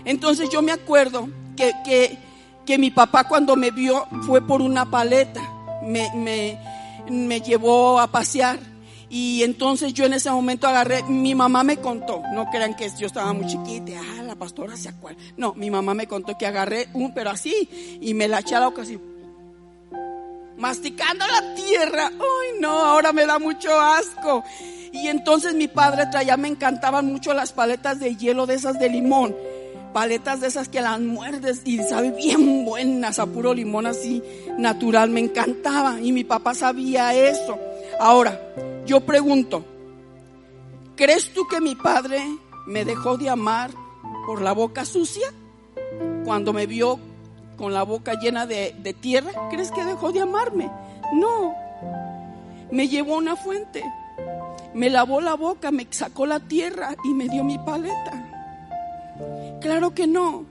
Entonces 0.03 0.49
yo 0.49 0.63
me 0.63 0.71
acuerdo 0.71 1.29
que, 1.55 1.73
que, 1.85 2.17
que 2.65 2.79
mi 2.79 2.89
papá 2.89 3.27
cuando 3.27 3.55
me 3.55 3.69
vio 3.69 4.07
fue 4.25 4.41
por 4.41 4.63
una 4.63 4.89
paleta. 4.89 5.54
Me, 5.85 6.09
me, 6.15 6.59
me 7.09 7.41
llevó 7.41 7.99
a 7.99 8.07
pasear 8.07 8.59
y 9.09 9.43
entonces 9.43 9.93
yo 9.93 10.05
en 10.05 10.13
ese 10.13 10.31
momento 10.31 10.67
agarré, 10.67 11.03
mi 11.03 11.35
mamá 11.35 11.63
me 11.63 11.77
contó, 11.77 12.21
no 12.33 12.49
crean 12.49 12.75
que 12.75 12.89
yo 12.97 13.07
estaba 13.07 13.31
muy 13.33 13.45
chiquita, 13.45 13.93
ah, 13.97 14.23
la 14.23 14.35
pastora 14.35 14.75
se 14.75 14.89
acuerda. 14.89 15.21
No, 15.37 15.53
mi 15.53 15.69
mamá 15.69 15.93
me 15.93 16.07
contó 16.07 16.37
que 16.37 16.47
agarré 16.47 16.89
un, 16.93 17.13
pero 17.13 17.29
así, 17.29 17.97
y 18.01 18.13
me 18.13 18.27
la 18.27 18.39
eché 18.39 18.55
a 18.55 18.59
la 18.59 18.73
así, 18.77 18.99
masticando 20.57 21.25
la 21.27 21.55
tierra. 21.55 22.11
Ay, 22.11 22.59
no, 22.59 22.71
ahora 22.71 23.13
me 23.13 23.25
da 23.25 23.39
mucho 23.39 23.79
asco. 23.79 24.43
Y 24.91 25.07
entonces 25.07 25.53
mi 25.53 25.67
padre 25.67 26.05
traía, 26.07 26.37
me 26.37 26.47
encantaban 26.47 27.05
mucho 27.05 27.33
las 27.33 27.51
paletas 27.51 27.99
de 27.99 28.15
hielo 28.15 28.45
de 28.45 28.55
esas 28.55 28.79
de 28.79 28.89
limón. 28.89 29.35
Paletas 29.95 30.41
de 30.41 30.47
esas 30.47 30.67
que 30.67 30.81
las 30.81 30.99
muerdes 30.99 31.61
y 31.63 31.77
sabe 31.77 32.11
bien 32.11 32.65
buenas 32.65 33.17
a 33.17 33.27
puro 33.27 33.53
limón 33.53 33.85
así 33.85 34.21
natural. 34.57 35.09
Me 35.09 35.21
encantaba 35.21 36.01
y 36.01 36.11
mi 36.11 36.25
papá 36.25 36.53
sabía 36.53 37.13
eso. 37.13 37.57
Ahora, 37.97 38.37
yo 38.85 38.99
pregunto, 39.05 39.63
¿crees 40.97 41.33
tú 41.33 41.47
que 41.47 41.61
mi 41.61 41.75
padre 41.75 42.21
me 42.67 42.83
dejó 42.83 43.17
de 43.17 43.29
amar 43.29 43.71
por 44.25 44.41
la 44.41 44.51
boca 44.51 44.83
sucia? 44.83 45.31
Cuando 46.25 46.51
me 46.51 46.67
vio 46.67 46.99
con 47.55 47.73
la 47.73 47.83
boca 47.83 48.15
llena 48.19 48.45
de, 48.45 48.97
tierra, 48.99 49.31
¿crees 49.49 49.71
que 49.71 49.85
dejó 49.85 50.11
de 50.11 50.19
amarme? 50.19 50.69
No. 51.13 51.55
Me 52.69 52.89
llevó 52.89 53.15
a 53.15 53.19
una 53.19 53.37
fuente, 53.37 53.81
me 54.73 54.89
lavó 54.89 55.21
la 55.21 55.35
boca, 55.35 55.71
me 55.71 55.87
sacó 55.89 56.25
la 56.25 56.41
tierra 56.41 56.97
y 57.05 57.13
me 57.13 57.29
dio 57.29 57.45
mi 57.45 57.57
paleta. 57.59 58.24
Claro 59.65 59.95
que 59.95 60.05
no. 60.05 60.45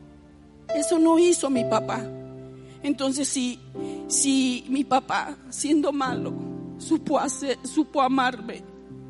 Eso 0.74 0.98
no 0.98 1.20
hizo 1.20 1.48
mi 1.48 1.62
papá. 1.62 2.04
Entonces, 2.82 3.28
si, 3.28 3.60
si 4.08 4.64
mi 4.68 4.82
papá, 4.82 5.36
siendo 5.50 5.92
malo, 5.92 6.32
supo, 6.78 7.20
hacer, 7.20 7.56
supo 7.62 8.02
amarme, 8.02 8.64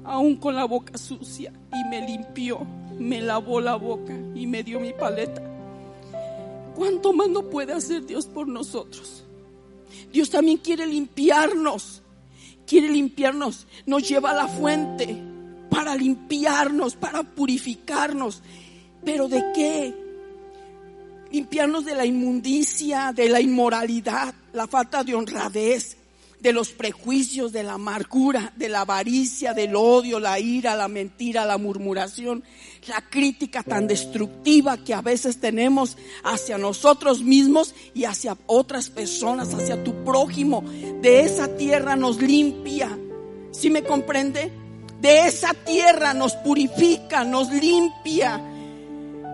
aún 0.05 0.37
con 0.37 0.55
la 0.57 0.67
boca 0.67 0.99
sucia, 0.99 1.55
y 1.73 1.89
me 1.89 2.07
limpió, 2.07 2.67
me 2.99 3.23
lavó 3.23 3.63
la 3.63 3.77
boca 3.77 4.13
y 4.35 4.47
me 4.47 4.63
dio 4.63 4.79
mi 4.79 4.93
paleta. 4.93 5.43
¿Cuánto 6.75 7.15
más 7.15 7.31
no 7.31 7.49
puede 7.49 7.73
hacer 7.73 8.05
Dios 8.05 8.27
por 8.27 8.47
nosotros? 8.47 9.25
Dios 10.13 10.29
también 10.29 10.59
quiere 10.59 10.87
limpiarnos, 10.87 12.03
quiere 12.67 12.91
limpiarnos, 12.91 13.67
nos 13.87 14.07
lleva 14.07 14.33
a 14.33 14.35
la 14.35 14.49
fuente 14.49 15.17
para 15.71 15.97
limpiarnos, 15.97 16.95
para 16.95 17.23
purificarnos. 17.23 18.43
¿Pero 19.05 19.29
de 19.29 19.45
qué? 19.55 20.04
Limpiarnos 21.35 21.85
de 21.85 21.97
la 21.97 22.07
inmundicia, 22.07 23.13
de 23.13 23.29
la 23.29 23.41
inmoralidad, 23.41 24.33
la 24.53 24.69
falta 24.69 25.03
de 25.03 25.17
honradez, 25.17 25.97
de 26.39 26.53
los 26.53 26.69
prejuicios, 26.69 27.51
de 27.51 27.65
la 27.65 27.73
amargura, 27.73 28.53
de 28.55 28.69
la 28.69 28.83
avaricia, 28.83 29.53
del 29.53 29.75
odio, 29.75 30.21
la 30.21 30.39
ira, 30.39 30.77
la 30.77 30.87
mentira, 30.87 31.45
la 31.45 31.59
murmuración, 31.59 32.45
la 32.87 33.03
crítica 33.11 33.65
tan 33.65 33.89
destructiva 33.89 34.77
que 34.77 34.95
a 34.95 35.03
veces 35.03 35.41
tenemos 35.41 35.97
hacia 36.23 36.57
nosotros 36.57 37.25
mismos 37.25 37.75
y 37.95 38.05
hacia 38.05 38.39
otras 38.47 38.89
personas, 38.89 39.53
hacia 39.55 39.83
tu 39.83 40.05
prójimo. 40.05 40.63
De 41.03 41.23
esa 41.23 41.49
tierra 41.57 41.97
nos 41.97 42.23
limpia. 42.23 42.97
¿Sí 43.51 43.71
me 43.71 43.83
comprende? 43.83 44.53
De 45.01 45.27
esa 45.27 45.53
tierra 45.53 46.15
nos 46.15 46.35
purifica, 46.37 47.25
nos 47.25 47.51
limpia. 47.51 48.39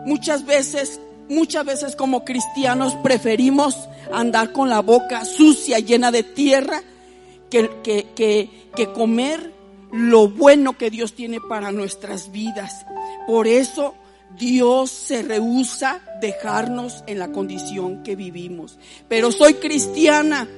Muchas 0.06 0.46
veces, 0.46 0.98
muchas 1.30 1.64
veces 1.64 1.96
como 1.96 2.24
cristianos 2.24 2.94
preferimos 3.02 3.88
andar 4.12 4.52
con 4.52 4.68
la 4.68 4.80
boca 4.80 5.24
sucia, 5.24 5.78
llena 5.78 6.10
de 6.10 6.22
tierra, 6.22 6.82
que, 7.48 7.70
que, 7.84 8.92
comer 8.92 9.52
lo 9.92 10.28
bueno 10.28 10.76
que 10.76 10.90
Dios 10.90 11.14
tiene 11.14 11.38
para 11.40 11.72
nuestras 11.72 12.30
vidas. 12.30 12.86
Por 13.26 13.46
eso 13.46 13.94
Dios 14.38 14.90
se 14.90 15.22
rehúsa 15.22 16.00
dejarnos 16.20 17.02
en 17.06 17.18
la 17.18 17.32
condición 17.32 18.02
que 18.02 18.14
vivimos. 18.14 18.78
Pero 19.08 19.32
soy 19.32 19.54
cristiana 19.54 20.48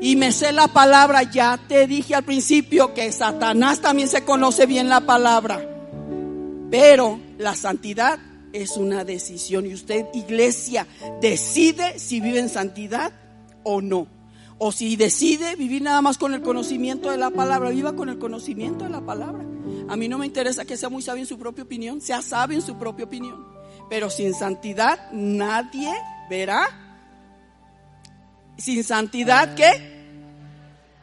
y 0.00 0.16
me 0.16 0.32
sé 0.32 0.52
la 0.52 0.68
palabra. 0.68 1.24
Ya 1.24 1.58
te 1.68 1.86
dije 1.86 2.14
al 2.14 2.24
principio 2.24 2.94
que 2.94 3.12
Satanás 3.12 3.80
también 3.80 4.08
se 4.08 4.24
conoce 4.24 4.66
bien 4.66 4.88
la 4.88 5.02
palabra. 5.02 5.62
Pero 6.70 7.20
la 7.38 7.54
santidad 7.54 8.18
es 8.52 8.76
una 8.76 9.04
decisión 9.04 9.66
y 9.66 9.74
usted, 9.74 10.06
iglesia, 10.14 10.86
decide 11.20 11.98
si 11.98 12.20
vive 12.20 12.38
en 12.38 12.48
santidad 12.48 13.12
o 13.62 13.80
no. 13.80 14.06
O 14.58 14.72
si 14.72 14.96
decide 14.96 15.54
vivir 15.54 15.82
nada 15.82 16.02
más 16.02 16.18
con 16.18 16.34
el 16.34 16.42
conocimiento 16.42 17.10
de 17.10 17.16
la 17.16 17.30
palabra, 17.30 17.70
viva 17.70 17.94
con 17.94 18.08
el 18.08 18.18
conocimiento 18.18 18.84
de 18.84 18.90
la 18.90 19.00
palabra. 19.00 19.44
A 19.88 19.96
mí 19.96 20.08
no 20.08 20.18
me 20.18 20.26
interesa 20.26 20.64
que 20.64 20.76
sea 20.76 20.88
muy 20.88 21.02
sabio 21.02 21.22
en 21.22 21.28
su 21.28 21.38
propia 21.38 21.64
opinión, 21.64 22.00
sea 22.00 22.22
sabio 22.22 22.56
en 22.56 22.62
su 22.62 22.76
propia 22.76 23.04
opinión. 23.04 23.46
Pero 23.88 24.10
sin 24.10 24.34
santidad 24.34 25.12
nadie 25.12 25.92
verá. 26.28 26.66
Sin 28.56 28.82
santidad, 28.82 29.54
¿qué? 29.54 29.98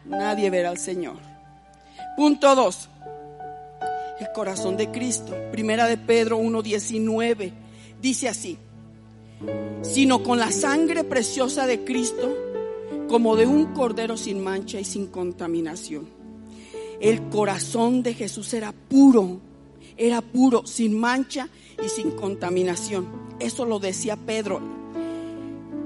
Nadie 0.04 0.50
verá 0.50 0.70
al 0.70 0.78
Señor. 0.78 1.18
Punto 2.18 2.56
2. 2.56 2.90
El 4.20 4.32
corazón 4.34 4.78
de 4.78 4.92
Cristo. 4.92 5.36
Primera 5.52 5.88
de 5.88 5.98
Pedro 5.98 6.40
1.19. 6.40 7.52
Dice 8.02 8.30
así. 8.30 8.58
Sino 9.82 10.24
con 10.24 10.40
la 10.40 10.52
sangre 10.52 11.04
preciosa 11.04 11.68
de 11.68 11.84
Cristo 11.84 12.36
como 13.08 13.36
de 13.36 13.46
un 13.46 13.74
cordero 13.74 14.18
sin 14.18 14.44
mancha 14.44 14.80
y 14.80 14.86
sin 14.86 15.08
contaminación. 15.08 16.08
El 17.00 17.24
corazón 17.30 18.04
de 18.04 18.14
Jesús 18.14 18.54
era 18.54 18.72
puro, 18.72 19.40
era 19.98 20.22
puro, 20.22 20.66
sin 20.66 20.98
mancha 20.98 21.50
y 21.84 21.90
sin 21.90 22.12
contaminación. 22.12 23.08
Eso 23.40 23.66
lo 23.66 23.80
decía 23.80 24.16
Pedro. 24.16 24.62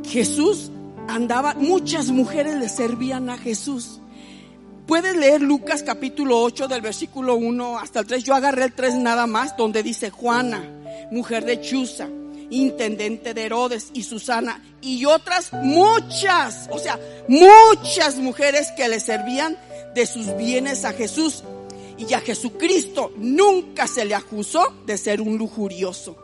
Jesús 0.08 0.72
andaba, 1.08 1.56
muchas 1.56 2.12
mujeres 2.12 2.56
le 2.56 2.70
servían 2.70 3.30
a 3.30 3.38
Jesús. 3.38 4.00
Puedes 4.90 5.16
leer 5.16 5.44
Lucas 5.44 5.84
capítulo 5.84 6.42
8 6.42 6.68
del 6.68 6.82
versículo 6.82 7.36
1 7.36 7.78
hasta 7.78 8.00
el 8.00 8.08
3. 8.08 8.24
Yo 8.24 8.34
agarré 8.34 8.64
el 8.64 8.74
3 8.74 8.96
nada 8.96 9.28
más, 9.28 9.56
donde 9.56 9.84
dice 9.84 10.10
Juana, 10.10 10.64
mujer 11.12 11.46
de 11.46 11.62
Chuza 11.62 12.08
intendente 12.50 13.36
de 13.36 13.44
Herodes 13.44 13.92
y 13.94 14.02
Susana 14.02 14.64
y 14.82 15.06
otras 15.06 15.54
muchas, 15.54 16.68
o 16.72 16.80
sea, 16.80 17.00
muchas 17.28 18.16
mujeres 18.16 18.72
que 18.72 18.88
le 18.88 19.00
servían 19.00 19.56
de 19.94 20.08
sus 20.08 20.36
bienes 20.38 20.84
a 20.86 20.94
Jesús. 20.94 21.44
Y 22.00 22.12
a 22.16 22.20
Jesucristo 22.20 23.12
nunca 23.16 23.86
se 23.86 24.06
le 24.06 24.16
acusó 24.16 24.74
de 24.88 24.98
ser 24.98 25.22
un 25.22 25.38
lujurioso. 25.38 26.18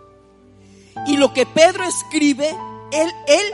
Y 1.06 1.18
lo 1.18 1.36
que 1.36 1.46
Pedro 1.46 1.84
escribe, 1.84 2.50
él, 2.92 3.12
él 3.28 3.46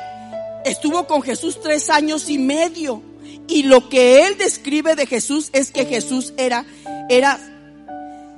estuvo 0.63 1.06
con 1.06 1.21
Jesús 1.21 1.60
tres 1.62 1.89
años 1.89 2.30
y 2.30 2.38
medio. 2.38 3.11
Y 3.48 3.64
lo 3.64 3.90
que 3.90 4.26
él 4.28 4.38
describe 4.38 4.96
de 4.96 5.06
Jesús 5.06 5.50
es 5.54 5.72
que 5.72 5.86
Jesús 5.86 6.34
era, 6.38 6.66
era 7.10 7.40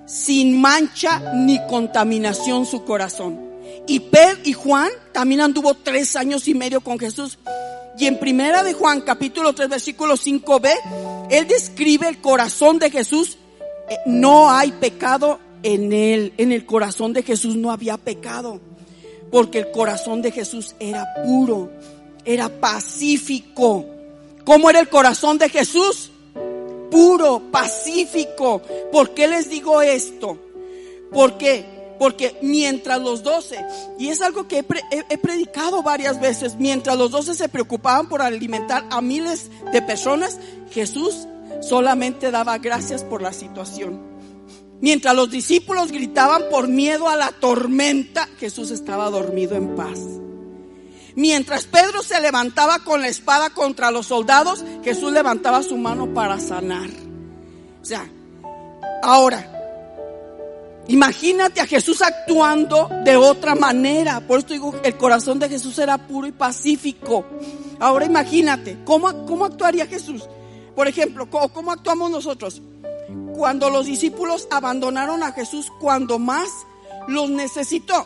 sin 0.06 0.60
mancha 0.60 1.34
ni 1.36 1.60
contaminación 1.68 2.66
su 2.66 2.84
corazón. 2.84 3.40
Y 3.88 4.00
Pedro 4.00 4.40
y 4.44 4.54
Juan 4.54 4.90
también 5.12 5.42
anduvo 5.42 5.74
tres 5.74 6.16
años 6.16 6.48
y 6.48 6.54
medio 6.54 6.82
con 6.82 6.98
Jesús. 6.98 7.38
Y 7.98 8.08
en 8.08 8.20
primera 8.20 8.64
de 8.64 8.74
Juan, 8.74 9.02
capítulo 9.02 9.54
3, 9.54 9.70
versículo 9.70 10.16
5b, 10.16 11.28
él 11.30 11.48
describe 11.48 12.08
el 12.08 12.20
corazón 12.20 12.80
de 12.80 12.90
Jesús. 12.90 13.38
Eh, 13.90 13.98
no 14.06 14.50
hay 14.50 14.72
pecado 14.72 15.40
en 15.62 15.94
él. 15.94 16.34
En 16.38 16.52
el 16.52 16.66
corazón 16.66 17.14
de 17.14 17.24
Jesús 17.24 17.56
no 17.56 17.72
había 17.72 17.98
pecado. 17.98 18.60
Porque 19.32 19.60
el 19.60 19.72
corazón 19.72 20.22
de 20.22 20.32
Jesús 20.32 20.76
era 20.80 21.06
puro, 21.24 21.72
era 22.26 22.50
pacífico. 22.50 23.86
¿Cómo 24.46 24.70
era 24.70 24.80
el 24.80 24.90
corazón 24.90 25.38
de 25.38 25.50
Jesús? 25.50 26.12
Puro, 26.92 27.42
pacífico. 27.52 28.62
¿Por 28.92 29.14
qué 29.14 29.28
les 29.28 29.50
digo 29.50 29.82
esto? 29.82 30.38
Porque 31.12 31.74
porque 32.00 32.38
mientras 32.42 33.00
los 33.00 33.24
doce, 33.24 33.64
y 33.98 34.10
es 34.10 34.22
algo 34.22 34.46
que 34.48 34.66
he, 35.10 35.18
predicado 35.18 35.84
varias 35.84 36.20
veces, 36.20 36.58
mientras 36.58 36.98
los 36.98 37.12
doce 37.12 37.34
se 37.34 37.48
preocupaban 37.48 38.10
por 38.10 38.22
alimentar 38.22 38.86
a 38.90 39.00
miles 39.02 39.50
de 39.72 39.82
personas, 39.82 40.38
Jesús 40.72 41.28
solamente 41.62 42.30
daba 42.30 42.58
gracias 42.58 43.06
por 43.06 43.22
la 43.22 43.32
situación. 43.32 44.02
Mientras 44.82 45.16
los 45.16 45.32
discípulos 45.32 45.94
gritaban 45.94 46.44
por 46.52 46.68
miedo 46.68 47.08
a 47.08 47.16
la 47.16 47.32
tormenta, 47.32 48.28
Jesús 48.38 48.72
estaba 48.72 49.10
dormido 49.10 49.56
en 49.56 49.76
paz. 49.76 50.00
Mientras 51.16 51.66
Pedro 51.66 52.02
se 52.02 52.20
levantaba 52.20 52.80
con 52.80 53.02
la 53.02 53.08
espada 53.08 53.50
contra 53.52 53.92
los 53.92 54.08
soldados, 54.08 54.64
Jesús 54.84 55.12
levantaba 55.12 55.62
su 55.62 55.78
mano 55.78 56.14
para 56.14 56.40
sanar. 56.40 56.90
O 57.82 57.86
sea, 57.86 58.10
ahora, 59.04 59.54
Imagínate 60.88 61.62
a 61.62 61.66
Jesús 61.66 62.02
actuando 62.02 62.90
de 63.06 63.16
otra 63.16 63.56
manera. 63.56 64.20
Por 64.28 64.40
esto 64.40 64.54
digo, 64.54 64.76
el 64.84 64.98
corazón 64.98 65.40
de 65.40 65.48
Jesús 65.48 65.80
era 65.80 65.98
puro 65.98 66.28
y 66.28 66.34
pacífico. 66.34 67.26
Ahora 67.80 68.06
imagínate, 68.06 68.78
¿cómo, 68.84 69.26
cómo 69.26 69.46
actuaría 69.46 69.88
Jesús? 69.88 70.28
Por 70.76 70.88
ejemplo, 70.88 71.30
¿cómo, 71.30 71.50
¿cómo 71.54 71.72
actuamos 71.72 72.12
nosotros? 72.12 72.62
Cuando 73.34 73.70
los 73.70 73.86
discípulos 73.86 74.48
abandonaron 74.52 75.24
a 75.24 75.32
Jesús 75.32 75.72
cuando 75.80 76.20
más 76.20 76.50
los 77.08 77.30
necesitó. 77.30 78.06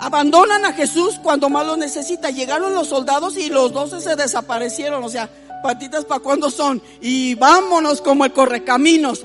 Abandonan 0.00 0.64
a 0.64 0.72
Jesús 0.72 1.20
cuando 1.22 1.48
más 1.48 1.66
los 1.66 1.78
necesita. 1.78 2.30
Llegaron 2.30 2.74
los 2.74 2.88
soldados 2.88 3.36
y 3.36 3.48
los 3.48 3.72
doce 3.72 4.00
se 4.00 4.16
desaparecieron. 4.16 5.04
O 5.04 5.08
sea, 5.08 5.30
patitas 5.62 6.04
para 6.04 6.20
cuando 6.20 6.50
son. 6.50 6.82
Y 7.00 7.34
vámonos 7.36 8.00
como 8.00 8.24
el 8.24 8.32
correcaminos. 8.32 9.24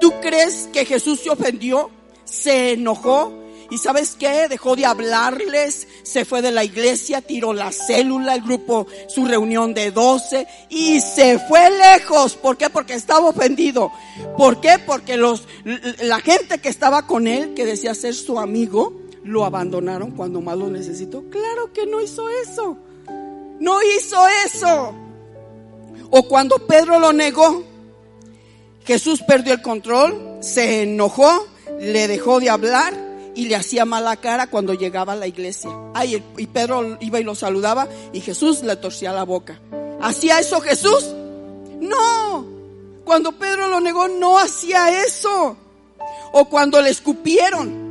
¿Tú 0.00 0.12
crees 0.20 0.68
que 0.72 0.84
Jesús 0.84 1.20
se 1.20 1.30
ofendió? 1.30 1.90
se 2.26 2.72
enojó 2.72 3.32
y 3.70 3.78
sabes 3.78 4.14
qué, 4.16 4.46
dejó 4.48 4.76
de 4.76 4.86
hablarles, 4.86 5.88
se 6.04 6.24
fue 6.24 6.40
de 6.40 6.52
la 6.52 6.62
iglesia, 6.62 7.20
tiró 7.20 7.52
la 7.52 7.72
célula, 7.72 8.34
el 8.34 8.42
grupo, 8.42 8.86
su 9.08 9.24
reunión 9.24 9.74
de 9.74 9.90
doce 9.90 10.46
y 10.68 11.00
se 11.00 11.40
fue 11.40 11.68
lejos. 11.70 12.36
¿Por 12.36 12.56
qué? 12.56 12.70
Porque 12.70 12.94
estaba 12.94 13.28
ofendido. 13.28 13.90
¿Por 14.36 14.60
qué? 14.60 14.78
Porque 14.84 15.16
los, 15.16 15.48
la 16.02 16.20
gente 16.20 16.58
que 16.58 16.68
estaba 16.68 17.08
con 17.08 17.26
él, 17.26 17.54
que 17.54 17.66
decía 17.66 17.94
ser 17.94 18.14
su 18.14 18.38
amigo, 18.38 18.92
lo 19.26 19.44
abandonaron 19.44 20.12
cuando 20.12 20.40
más 20.40 20.56
lo 20.56 20.68
necesitó. 20.68 21.24
Claro 21.30 21.72
que 21.72 21.86
no 21.86 22.00
hizo 22.00 22.28
eso. 22.30 22.76
No 23.60 23.80
hizo 23.82 24.16
eso. 24.46 24.94
O 26.10 26.22
cuando 26.28 26.66
Pedro 26.66 26.98
lo 26.98 27.12
negó, 27.12 27.64
Jesús 28.84 29.22
perdió 29.26 29.54
el 29.54 29.62
control, 29.62 30.38
se 30.40 30.82
enojó 30.82 31.46
le 31.80 32.08
dejó 32.08 32.40
de 32.40 32.50
hablar 32.50 32.94
y 33.34 33.46
le 33.46 33.56
hacía 33.56 33.84
mala 33.84 34.16
cara 34.16 34.48
cuando 34.48 34.74
llegaba 34.74 35.12
a 35.12 35.16
la 35.16 35.26
iglesia. 35.26 35.70
Ay, 35.94 36.22
y 36.36 36.46
Pedro 36.46 36.96
iba 37.00 37.20
y 37.20 37.24
lo 37.24 37.34
saludaba 37.34 37.86
y 38.12 38.20
Jesús 38.20 38.62
le 38.62 38.76
torcía 38.76 39.12
la 39.12 39.24
boca. 39.24 39.60
¿Hacía 40.00 40.40
eso 40.40 40.60
Jesús? 40.60 41.14
No. 41.80 42.46
Cuando 43.04 43.32
Pedro 43.32 43.68
lo 43.68 43.80
negó, 43.80 44.08
no 44.08 44.38
hacía 44.38 45.02
eso. 45.04 45.56
O 46.32 46.44
cuando 46.46 46.80
le 46.80 46.90
escupieron, 46.90 47.85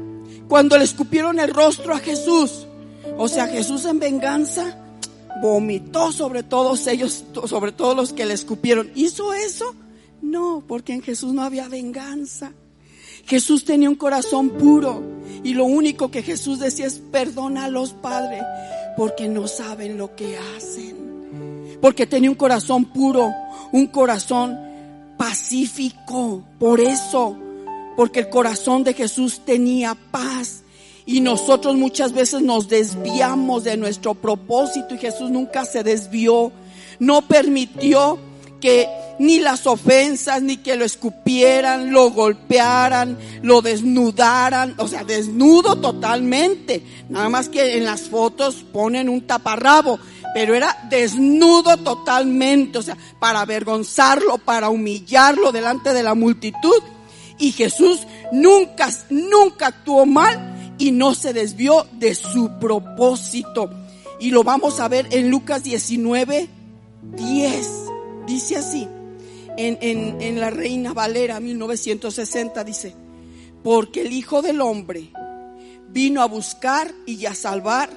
cuando 0.47 0.77
le 0.77 0.83
escupieron 0.83 1.39
el 1.39 1.53
rostro 1.53 1.93
a 1.93 1.99
Jesús. 1.99 2.67
O 3.17 3.27
sea, 3.27 3.47
Jesús 3.47 3.85
en 3.85 3.99
venganza 3.99 4.77
vomitó 5.41 6.11
sobre 6.11 6.43
todos 6.43 6.87
ellos, 6.87 7.25
sobre 7.47 7.71
todos 7.71 7.95
los 7.95 8.13
que 8.13 8.25
le 8.25 8.33
escupieron. 8.33 8.91
¿Hizo 8.95 9.33
eso? 9.33 9.75
No, 10.21 10.63
porque 10.67 10.93
en 10.93 11.01
Jesús 11.01 11.33
no 11.33 11.43
había 11.43 11.67
venganza. 11.67 12.51
Jesús 13.25 13.65
tenía 13.65 13.89
un 13.89 13.95
corazón 13.95 14.49
puro 14.51 15.01
y 15.43 15.53
lo 15.53 15.65
único 15.65 16.11
que 16.11 16.21
Jesús 16.21 16.59
decía 16.59 16.85
es 16.85 16.99
perdona 17.11 17.65
a 17.65 17.69
los 17.69 17.93
padres 17.93 18.43
porque 18.95 19.27
no 19.27 19.47
saben 19.47 19.97
lo 19.97 20.15
que 20.15 20.37
hacen. 20.37 21.77
Porque 21.81 22.05
tenía 22.05 22.29
un 22.29 22.35
corazón 22.35 22.85
puro, 22.85 23.31
un 23.71 23.87
corazón 23.87 24.57
pacífico. 25.17 26.43
Por 26.59 26.79
eso, 26.79 27.35
porque 27.95 28.21
el 28.21 28.29
corazón 28.29 28.83
de 28.83 28.93
Jesús 28.93 29.41
tenía 29.45 29.95
paz. 30.11 30.63
Y 31.05 31.21
nosotros 31.21 31.75
muchas 31.75 32.13
veces 32.13 32.41
nos 32.41 32.67
desviamos 32.67 33.63
de 33.63 33.77
nuestro 33.77 34.15
propósito 34.15 34.95
y 34.95 34.97
Jesús 34.97 35.29
nunca 35.29 35.65
se 35.65 35.83
desvió. 35.83 36.51
No 36.99 37.21
permitió 37.21 38.17
que 38.59 38.89
ni 39.19 39.39
las 39.39 39.67
ofensas, 39.67 40.41
ni 40.41 40.57
que 40.57 40.75
lo 40.75 40.83
escupieran, 40.83 41.91
lo 41.91 42.09
golpearan, 42.09 43.17
lo 43.41 43.61
desnudaran, 43.61 44.73
o 44.77 44.87
sea, 44.87 45.03
desnudo 45.03 45.75
totalmente. 45.77 46.81
Nada 47.09 47.29
más 47.29 47.49
que 47.49 47.77
en 47.77 47.85
las 47.85 48.09
fotos 48.09 48.65
ponen 48.73 49.07
un 49.07 49.21
taparrabo, 49.21 49.99
pero 50.33 50.55
era 50.55 50.75
desnudo 50.89 51.77
totalmente, 51.77 52.79
o 52.79 52.81
sea, 52.81 52.97
para 53.19 53.41
avergonzarlo, 53.41 54.37
para 54.39 54.69
humillarlo 54.69 55.51
delante 55.51 55.93
de 55.93 56.03
la 56.03 56.15
multitud. 56.15 56.81
Y 57.37 57.51
Jesús 57.51 58.07
nunca, 58.31 58.89
nunca 59.09 59.67
actuó 59.67 60.05
mal 60.05 60.75
y 60.77 60.91
no 60.91 61.13
se 61.13 61.33
desvió 61.33 61.85
de 61.93 62.15
su 62.15 62.59
propósito. 62.59 63.69
Y 64.19 64.31
lo 64.31 64.43
vamos 64.43 64.79
a 64.79 64.87
ver 64.87 65.07
en 65.11 65.29
Lucas 65.29 65.63
19, 65.63 66.47
10. 67.17 67.69
Dice 68.25 68.55
así 68.57 68.87
en, 69.57 70.39
la 70.39 70.49
Reina 70.49 70.93
Valera 70.93 71.39
1960 71.39 72.63
dice, 72.63 72.95
porque 73.63 74.01
el 74.01 74.13
Hijo 74.13 74.41
del 74.41 74.61
Hombre 74.61 75.09
vino 75.89 76.21
a 76.21 76.25
buscar 76.25 76.93
y 77.05 77.25
a 77.25 77.33
salvar 77.33 77.89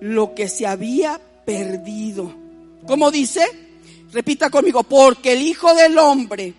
lo 0.00 0.34
que 0.34 0.48
se 0.48 0.66
había 0.66 1.20
perdido. 1.44 2.32
¿Cómo 2.86 3.10
dice? 3.10 3.44
Repita 4.12 4.50
conmigo, 4.50 4.82
porque 4.82 5.32
el 5.32 5.42
Hijo 5.42 5.74
del 5.74 5.98
Hombre 5.98 6.54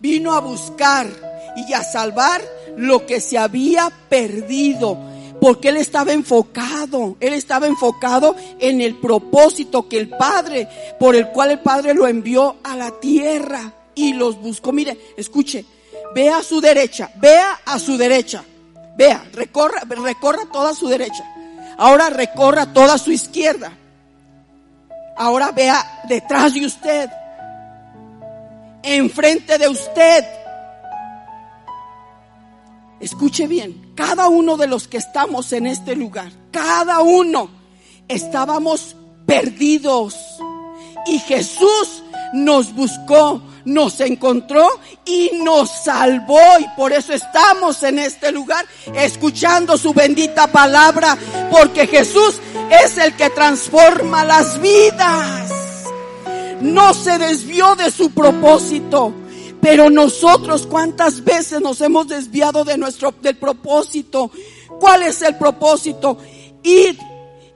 vino 0.00 0.32
a 0.32 0.40
buscar 0.40 1.08
y 1.56 1.72
a 1.72 1.82
salvar 1.82 2.42
lo 2.76 3.06
que 3.06 3.20
se 3.20 3.38
había 3.38 3.90
perdido. 4.08 4.98
Porque 5.40 5.70
él 5.70 5.78
estaba 5.78 6.12
enfocado, 6.12 7.16
él 7.18 7.32
estaba 7.32 7.66
enfocado 7.66 8.36
en 8.58 8.80
el 8.80 8.96
propósito 8.96 9.88
que 9.88 9.98
el 9.98 10.10
Padre, 10.10 10.68
por 10.98 11.16
el 11.16 11.28
cual 11.28 11.52
el 11.52 11.60
Padre 11.60 11.94
lo 11.94 12.06
envió 12.06 12.56
a 12.62 12.76
la 12.76 12.90
tierra 13.00 13.72
y 13.94 14.12
los 14.12 14.36
buscó. 14.40 14.72
Mire, 14.72 14.98
escuche, 15.16 15.64
vea 16.14 16.38
a 16.38 16.42
su 16.42 16.60
derecha, 16.60 17.10
vea 17.16 17.60
a 17.64 17.78
su 17.78 17.96
derecha, 17.96 18.44
vea, 18.96 19.24
recorra, 19.32 19.80
recorra 19.88 20.44
toda 20.52 20.74
su 20.74 20.88
derecha. 20.88 21.24
Ahora 21.78 22.10
recorra 22.10 22.72
toda 22.74 22.98
su 22.98 23.10
izquierda. 23.10 23.72
Ahora 25.16 25.50
vea 25.50 26.02
detrás 26.08 26.54
de 26.54 26.66
usted, 26.66 27.10
enfrente 28.82 29.58
de 29.58 29.68
usted. 29.68 30.24
Escuche 33.00 33.46
bien, 33.46 33.92
cada 33.94 34.28
uno 34.28 34.58
de 34.58 34.66
los 34.66 34.86
que 34.86 34.98
estamos 34.98 35.52
en 35.52 35.66
este 35.66 35.96
lugar, 35.96 36.30
cada 36.50 37.00
uno 37.00 37.50
estábamos 38.08 38.94
perdidos. 39.26 40.14
Y 41.06 41.18
Jesús 41.20 42.02
nos 42.34 42.74
buscó, 42.74 43.40
nos 43.64 44.00
encontró 44.00 44.68
y 45.06 45.30
nos 45.42 45.70
salvó. 45.70 46.40
Y 46.58 46.66
por 46.76 46.92
eso 46.92 47.14
estamos 47.14 47.82
en 47.84 48.00
este 48.00 48.32
lugar 48.32 48.66
escuchando 48.94 49.78
su 49.78 49.94
bendita 49.94 50.48
palabra, 50.48 51.16
porque 51.50 51.86
Jesús 51.86 52.38
es 52.84 52.98
el 52.98 53.16
que 53.16 53.30
transforma 53.30 54.24
las 54.24 54.60
vidas. 54.60 55.50
No 56.60 56.92
se 56.92 57.16
desvió 57.16 57.76
de 57.76 57.90
su 57.90 58.10
propósito. 58.10 59.14
Pero 59.60 59.90
nosotros 59.90 60.66
cuántas 60.66 61.22
veces 61.22 61.60
nos 61.60 61.80
hemos 61.80 62.08
desviado 62.08 62.64
de 62.64 62.78
nuestro 62.78 63.12
del 63.20 63.36
propósito. 63.36 64.30
¿Cuál 64.78 65.02
es 65.02 65.20
el 65.22 65.36
propósito? 65.36 66.16
Ir 66.62 66.98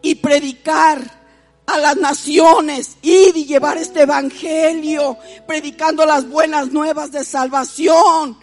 y 0.03 0.15
predicar 0.17 1.25
a 1.67 1.79
las 1.79 1.97
naciones, 1.97 2.99
ir 3.03 3.37
y 3.37 3.47
llevar 3.47 3.79
este 3.79 4.03
evangelio, 4.03 5.17
predicando 5.47 6.05
las 6.05 6.29
buenas 6.29 6.71
nuevas 6.73 7.11
de 7.11 7.25
salvación. 7.25 8.37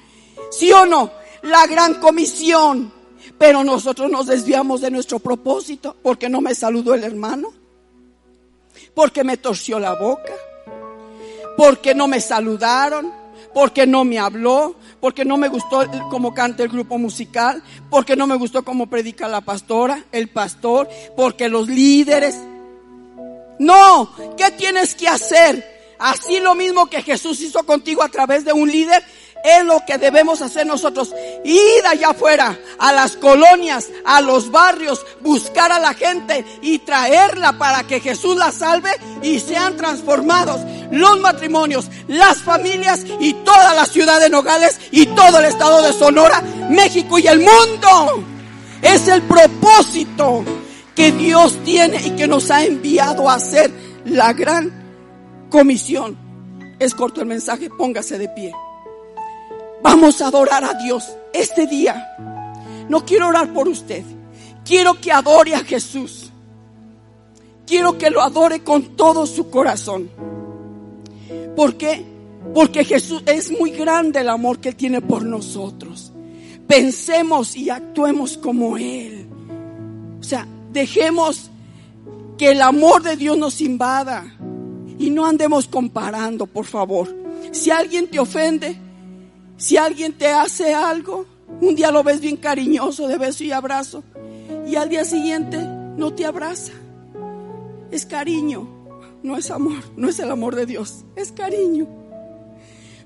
¿Sí 0.50 0.72
o 0.72 0.86
no? 0.86 1.12
La 1.44 1.68
gran 1.68 1.96
comisión. 1.96 2.92
Pero 3.38 3.64
nosotros 3.64 4.10
nos 4.10 4.28
desviamos 4.28 4.82
de 4.82 4.92
nuestro 4.92 5.20
propósito 5.20 5.96
porque 6.02 6.30
no 6.30 6.42
me 6.42 6.56
saludó 6.56 6.94
el 6.94 7.04
hermano, 7.04 7.52
porque 8.94 9.24
me 9.24 9.38
torció 9.38 9.80
la 9.80 9.94
boca, 9.94 10.34
porque 11.58 11.96
no 11.96 12.08
me 12.08 12.22
saludaron, 12.22 13.21
porque 13.54 13.86
no 13.86 14.04
me 14.04 14.20
habló, 14.20 14.76
porque 15.00 15.26
no 15.26 15.38
me 15.38 15.48
gustó 15.48 15.86
cómo 16.10 16.34
canta 16.34 16.64
el 16.64 16.70
grupo 16.70 16.98
musical, 16.98 17.64
porque 17.90 18.16
no 18.16 18.28
me 18.28 18.36
gustó 18.36 18.64
cómo 18.64 18.88
predica 18.88 19.28
la 19.28 19.42
pastora, 19.42 20.06
el 20.12 20.30
pastor, 20.30 20.90
porque 21.16 21.50
los 21.50 21.68
líderes. 21.68 22.40
No, 23.60 24.12
¿qué 24.38 24.52
tienes 24.52 24.96
que 24.96 25.08
hacer? 25.08 25.96
Así 26.00 26.40
lo 26.40 26.56
mismo 26.56 26.88
que 26.88 27.04
Jesús 27.04 27.42
hizo 27.42 27.64
contigo 27.64 28.02
a 28.02 28.10
través 28.10 28.44
de 28.44 28.54
un 28.54 28.72
líder, 28.72 29.04
es 29.44 29.66
lo 29.66 29.84
que 29.86 29.98
debemos 29.98 30.42
hacer 30.42 30.66
nosotros. 30.66 31.14
Ir 31.44 31.86
allá 31.88 32.10
afuera, 32.10 32.58
a 32.78 32.92
las 32.92 33.16
colonias, 33.16 33.90
a 34.06 34.22
los 34.22 34.52
barrios, 34.52 35.06
buscar 35.22 35.72
a 35.72 35.80
la 35.80 35.94
gente 35.94 36.46
y 36.62 36.80
traerla 36.80 37.58
para 37.58 37.84
que 37.84 38.00
Jesús 38.00 38.38
la 38.38 38.52
salve 38.52 38.92
y 39.22 39.40
sean 39.40 39.78
transformados 39.78 40.62
los 40.92 41.20
matrimonios, 41.20 41.90
las 42.08 42.40
familias 42.40 43.06
y 43.20 43.34
toda 43.34 43.74
la 43.74 43.86
ciudad 43.86 44.20
de 44.20 44.30
Nogales 44.30 44.80
y 44.92 45.06
todo 45.08 45.40
el 45.40 45.46
estado 45.46 45.82
de 45.82 45.94
Sonora, 45.94 46.42
México 46.70 47.18
y 47.18 47.28
el 47.28 47.40
mundo. 47.40 48.24
Es 48.82 49.08
el 49.08 49.22
propósito 49.24 50.44
que 50.96 51.12
Dios 51.12 51.58
tiene 51.64 52.02
y 52.06 52.12
que 52.12 52.28
nos 52.28 52.52
ha 52.52 52.64
enviado 52.64 53.30
a 53.30 53.36
hacer 53.36 53.72
la 54.06 54.34
gran 54.34 55.48
comisión. 55.50 56.18
Es 56.80 56.96
corto 56.96 57.22
el 57.22 57.28
mensaje, 57.28 57.70
póngase 57.70 58.18
de 58.18 58.28
pie. 58.30 58.54
Vamos 59.84 60.22
a 60.22 60.28
adorar 60.28 60.64
a 60.64 60.74
Dios 60.76 61.12
este 61.34 61.68
día. 61.68 62.16
No 62.90 63.06
quiero 63.06 63.28
orar 63.28 63.54
por 63.54 63.68
usted. 63.68 64.04
Quiero 64.64 65.00
que 65.00 65.12
adore 65.12 65.56
a 65.56 65.60
Jesús. 65.60 66.32
Quiero 67.66 67.98
que 67.98 68.10
lo 68.10 68.22
adore 68.22 68.64
con 68.64 68.96
todo 68.96 69.26
su 69.26 69.50
corazón. 69.50 70.10
¿Por 71.56 71.78
qué? 71.78 72.06
Porque 72.54 72.84
Jesús 72.84 73.24
es 73.26 73.52
muy 73.52 73.72
grande 73.72 74.20
el 74.20 74.30
amor 74.30 74.60
que 74.60 74.74
tiene 74.74 75.02
por 75.02 75.24
nosotros. 75.24 76.12
Pensemos 76.68 77.56
y 77.56 77.70
actuemos 77.70 78.38
como 78.38 78.78
Él. 78.78 79.28
O 80.20 80.24
sea, 80.24 80.48
dejemos 80.72 81.50
que 82.38 82.52
el 82.52 82.62
amor 82.62 83.04
de 83.04 83.16
Dios 83.16 83.38
nos 83.38 83.62
invada 83.62 84.36
y 84.98 85.10
no 85.10 85.26
andemos 85.26 85.68
comparando, 85.68 86.46
por 86.46 86.66
favor. 86.66 87.08
Si 87.52 87.72
alguien 87.72 88.08
te 88.08 88.20
ofende, 88.20 88.76
si 89.62 89.78
alguien 89.78 90.14
te 90.14 90.26
hace 90.26 90.74
algo, 90.74 91.28
un 91.62 91.76
día 91.76 91.92
lo 91.92 92.04
ves 92.04 92.20
bien 92.20 92.36
cariñoso 92.36 93.08
de 93.08 93.20
beso 93.20 93.44
y 93.44 93.52
abrazo 93.52 94.04
y 94.66 94.76
al 94.76 94.90
día 94.90 95.06
siguiente 95.06 95.60
no 95.60 96.12
te 96.16 96.26
abraza. 96.26 96.74
Es 97.92 98.08
cariño, 98.08 98.68
no 99.22 99.38
es 99.38 99.52
amor, 99.52 99.84
no 99.96 100.10
es 100.10 100.18
el 100.18 100.32
amor 100.32 100.56
de 100.56 100.66
Dios, 100.66 101.06
es 101.16 101.32
cariño. 101.32 101.88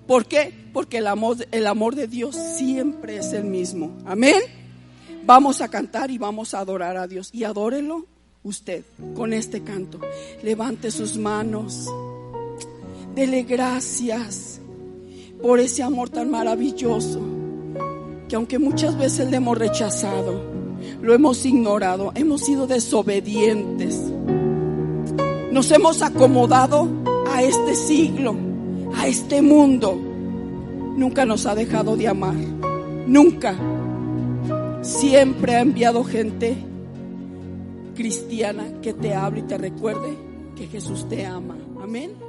¿Por 0.07 0.27
qué? 0.27 0.53
Porque 0.71 0.99
el 0.99 1.07
amor, 1.07 1.45
el 1.51 1.67
amor 1.67 1.93
de 1.93 2.07
Dios 2.07 2.37
siempre 2.57 3.17
es 3.17 3.33
el 3.33 3.43
mismo. 3.43 3.97
Amén. 4.05 4.39
Vamos 5.25 5.59
a 5.59 5.67
cantar 5.67 6.09
y 6.09 6.17
vamos 6.17 6.53
a 6.53 6.59
adorar 6.59 6.95
a 6.95 7.05
Dios. 7.05 7.31
Y 7.33 7.43
adórelo 7.43 8.05
usted 8.43 8.85
con 9.13 9.33
este 9.33 9.61
canto. 9.61 9.99
Levante 10.41 10.89
sus 10.89 11.17
manos. 11.17 11.89
Dele 13.13 13.43
gracias 13.43 14.61
por 15.45 15.59
ese 15.59 15.83
amor 15.83 16.09
tan 16.09 16.31
maravilloso, 16.31 17.19
que 18.27 18.35
aunque 18.35 18.57
muchas 18.57 18.97
veces 18.97 19.29
le 19.29 19.37
hemos 19.37 19.55
rechazado, 19.55 20.41
lo 21.03 21.13
hemos 21.13 21.45
ignorado, 21.45 22.11
hemos 22.15 22.41
sido 22.41 22.65
desobedientes, 22.65 23.95
nos 25.51 25.71
hemos 25.71 26.01
acomodado 26.01 26.87
a 27.31 27.43
este 27.43 27.75
siglo, 27.75 28.35
a 28.95 29.05
este 29.05 29.43
mundo, 29.43 29.95
nunca 30.97 31.25
nos 31.25 31.45
ha 31.45 31.53
dejado 31.53 31.95
de 31.95 32.07
amar, 32.07 32.33
nunca. 33.05 33.55
Siempre 34.81 35.57
ha 35.57 35.61
enviado 35.61 36.03
gente 36.03 36.57
cristiana 37.93 38.81
que 38.81 38.95
te 38.95 39.13
hable 39.13 39.41
y 39.41 39.43
te 39.43 39.59
recuerde 39.59 40.17
que 40.55 40.65
Jesús 40.65 41.07
te 41.07 41.23
ama. 41.23 41.55
Amén. 41.83 42.24